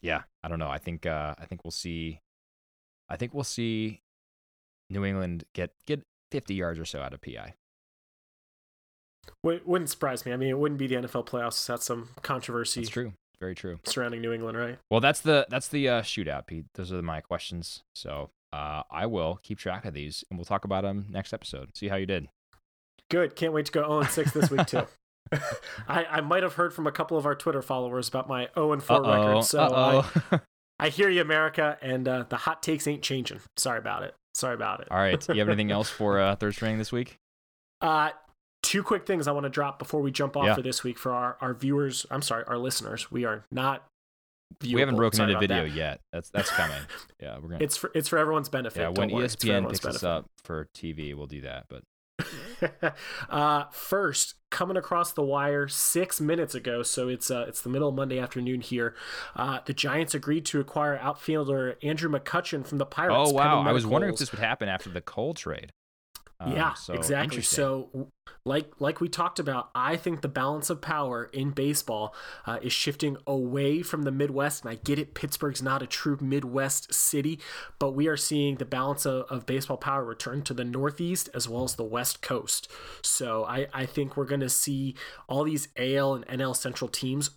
[0.00, 0.70] yeah, I don't know.
[0.70, 2.20] I think uh, I think we'll see.
[3.08, 4.00] I think we'll see
[4.88, 7.54] New England get get 50 yards or so out of PI.
[9.42, 10.32] Wouldn't surprise me.
[10.32, 13.12] I mean, it wouldn't be the NFL playoffs without some controversy That's true.
[13.40, 13.78] Very true.
[13.84, 14.78] surrounding New England, right?
[14.90, 16.66] Well, that's the that's the uh, shootout, Pete.
[16.74, 17.82] Those are my questions.
[17.94, 21.76] So uh, I will keep track of these, and we'll talk about them next episode.
[21.76, 22.28] See how you did.
[23.10, 23.36] Good.
[23.36, 24.86] Can't wait to go 0 6 this week, too.
[25.88, 28.80] I, I might have heard from a couple of our Twitter followers about my 0
[28.80, 29.44] 4 Uh-oh, record.
[29.44, 29.60] So
[30.32, 30.40] I.
[30.80, 33.40] I hear you, America, and uh, the hot takes ain't changing.
[33.58, 34.14] Sorry about it.
[34.32, 34.88] Sorry about it.
[34.90, 35.28] All right.
[35.28, 37.18] You have anything else for uh, third string this week?
[37.82, 38.10] Uh,
[38.62, 40.54] two quick things I want to drop before we jump off Yeah.
[40.54, 42.06] for this week for our, our viewers.
[42.10, 43.10] I'm sorry, our listeners.
[43.10, 43.84] We are not.
[44.62, 45.74] We haven't broken Sorry into video that.
[45.74, 46.00] yet.
[46.12, 46.76] That's that's coming.
[47.20, 47.64] Yeah, we're gonna.
[47.64, 48.80] It's for it's for everyone's benefit.
[48.80, 49.24] yeah, when worry.
[49.24, 51.66] It's for ESPN picks us up for TV, we'll do that.
[51.68, 51.82] But
[53.30, 57.88] uh, first, coming across the wire six minutes ago, so it's uh, it's the middle
[57.88, 58.94] of Monday afternoon here.
[59.36, 63.30] Uh, the Giants agreed to acquire outfielder Andrew McCutchen from the Pirates.
[63.30, 65.72] oh wow, I was wondering if this would happen after the Cole trade.
[66.40, 67.42] Um, yeah, so exactly.
[67.42, 68.08] So,
[68.46, 72.14] like like we talked about, I think the balance of power in baseball
[72.46, 74.64] uh, is shifting away from the Midwest.
[74.64, 77.38] And I get it, Pittsburgh's not a true Midwest city,
[77.78, 81.46] but we are seeing the balance of, of baseball power return to the Northeast as
[81.46, 82.68] well as the West Coast.
[83.02, 84.94] So, I I think we're going to see
[85.28, 87.30] all these AL and NL Central teams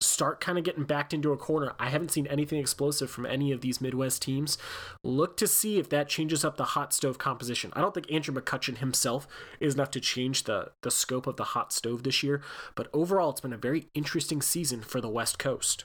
[0.00, 1.72] start kind of getting backed into a corner.
[1.78, 4.58] I haven't seen anything explosive from any of these Midwest teams.
[5.02, 7.72] Look to see if that changes up the hot stove composition.
[7.74, 9.26] I don't think Andrew McCutchen himself
[9.60, 12.42] is enough to change the the scope of the hot stove this year,
[12.74, 15.84] but overall it's been a very interesting season for the West Coast.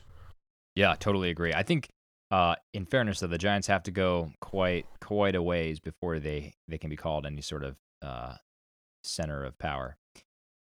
[0.75, 1.53] Yeah, totally agree.
[1.53, 1.87] I think
[2.31, 6.53] Uh, in fairness, though, the Giants have to go quite quite a ways before they
[6.67, 8.35] they can be called any sort of uh,
[9.03, 9.97] center of power.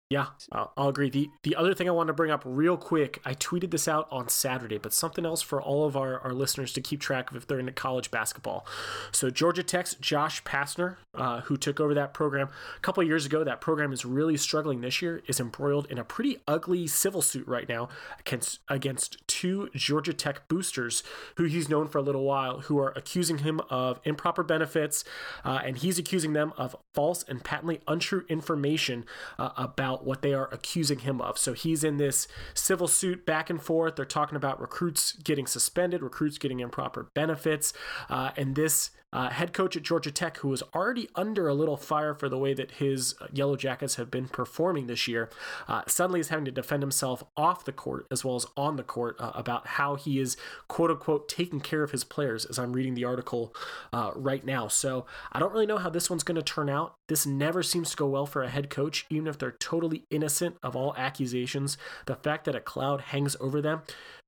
[0.08, 1.10] Yeah, I'll, I'll agree.
[1.10, 4.06] The the other thing I want to bring up real quick, I tweeted this out
[4.12, 7.36] on Saturday, but something else for all of our, our listeners to keep track of
[7.36, 8.64] if they're into college basketball.
[9.10, 13.42] So Georgia Tech's Josh Pastner, uh, who took over that program a couple years ago,
[13.42, 17.46] that program is really struggling this year, is embroiled in a pretty ugly civil suit
[17.48, 17.88] right now
[18.20, 21.02] against against two Georgia Tech boosters
[21.36, 25.02] who he's known for a little while, who are accusing him of improper benefits,
[25.44, 29.04] uh, and he's accusing them of false and patently untrue information
[29.36, 31.38] uh, about what they are accusing him of.
[31.38, 33.96] So he's in this civil suit back and forth.
[33.96, 37.72] They're talking about recruits getting suspended, recruits getting improper benefits,
[38.08, 41.76] uh, and this uh, head coach at Georgia Tech, who was already under a little
[41.76, 45.30] fire for the way that his Yellow Jackets have been performing this year,
[45.68, 48.82] uh, suddenly is having to defend himself off the court as well as on the
[48.82, 50.36] court uh, about how he is
[50.68, 52.44] quote unquote taking care of his players.
[52.44, 53.54] As I'm reading the article
[53.92, 56.94] uh, right now, so I don't really know how this one's going to turn out.
[57.08, 60.56] This never seems to go well for a head coach, even if they're totally innocent
[60.62, 61.78] of all accusations.
[62.06, 63.82] The fact that a cloud hangs over them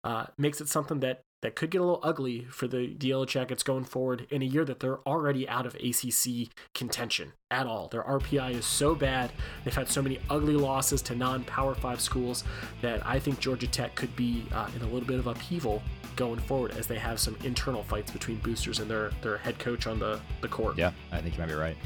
[0.05, 3.25] uh, makes it something that that could get a little ugly for the, the Yellow
[3.25, 7.89] Jackets going forward in a year that they're already out of ACC contention at all.
[7.89, 9.31] Their RPI is so bad.
[9.65, 12.45] They've had so many ugly losses to non Power 5 schools
[12.83, 15.83] that I think Georgia Tech could be uh, in a little bit of upheaval
[16.17, 19.87] going forward as they have some internal fights between boosters and their, their head coach
[19.87, 20.77] on the, the court.
[20.77, 21.77] Yeah, I think you might be right.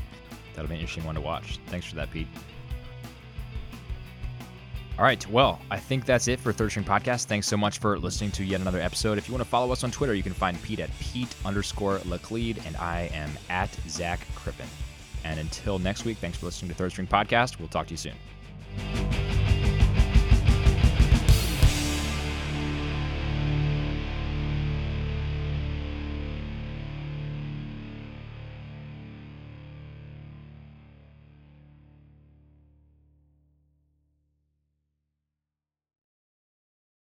[0.55, 1.59] That'll be an interesting one to watch.
[1.67, 2.29] Thanks for that, Pete.
[4.99, 5.27] All right.
[5.29, 7.25] Well, I think that's it for Third String Podcast.
[7.25, 9.19] Thanks so much for listening to yet another episode.
[9.19, 11.99] If you want to follow us on Twitter, you can find Pete at Pete underscore
[12.01, 14.67] Laclede, and I am at Zach Crippen.
[15.25, 17.59] And until next week, thanks for listening to Third String Podcast.
[17.59, 19.32] We'll talk to you soon.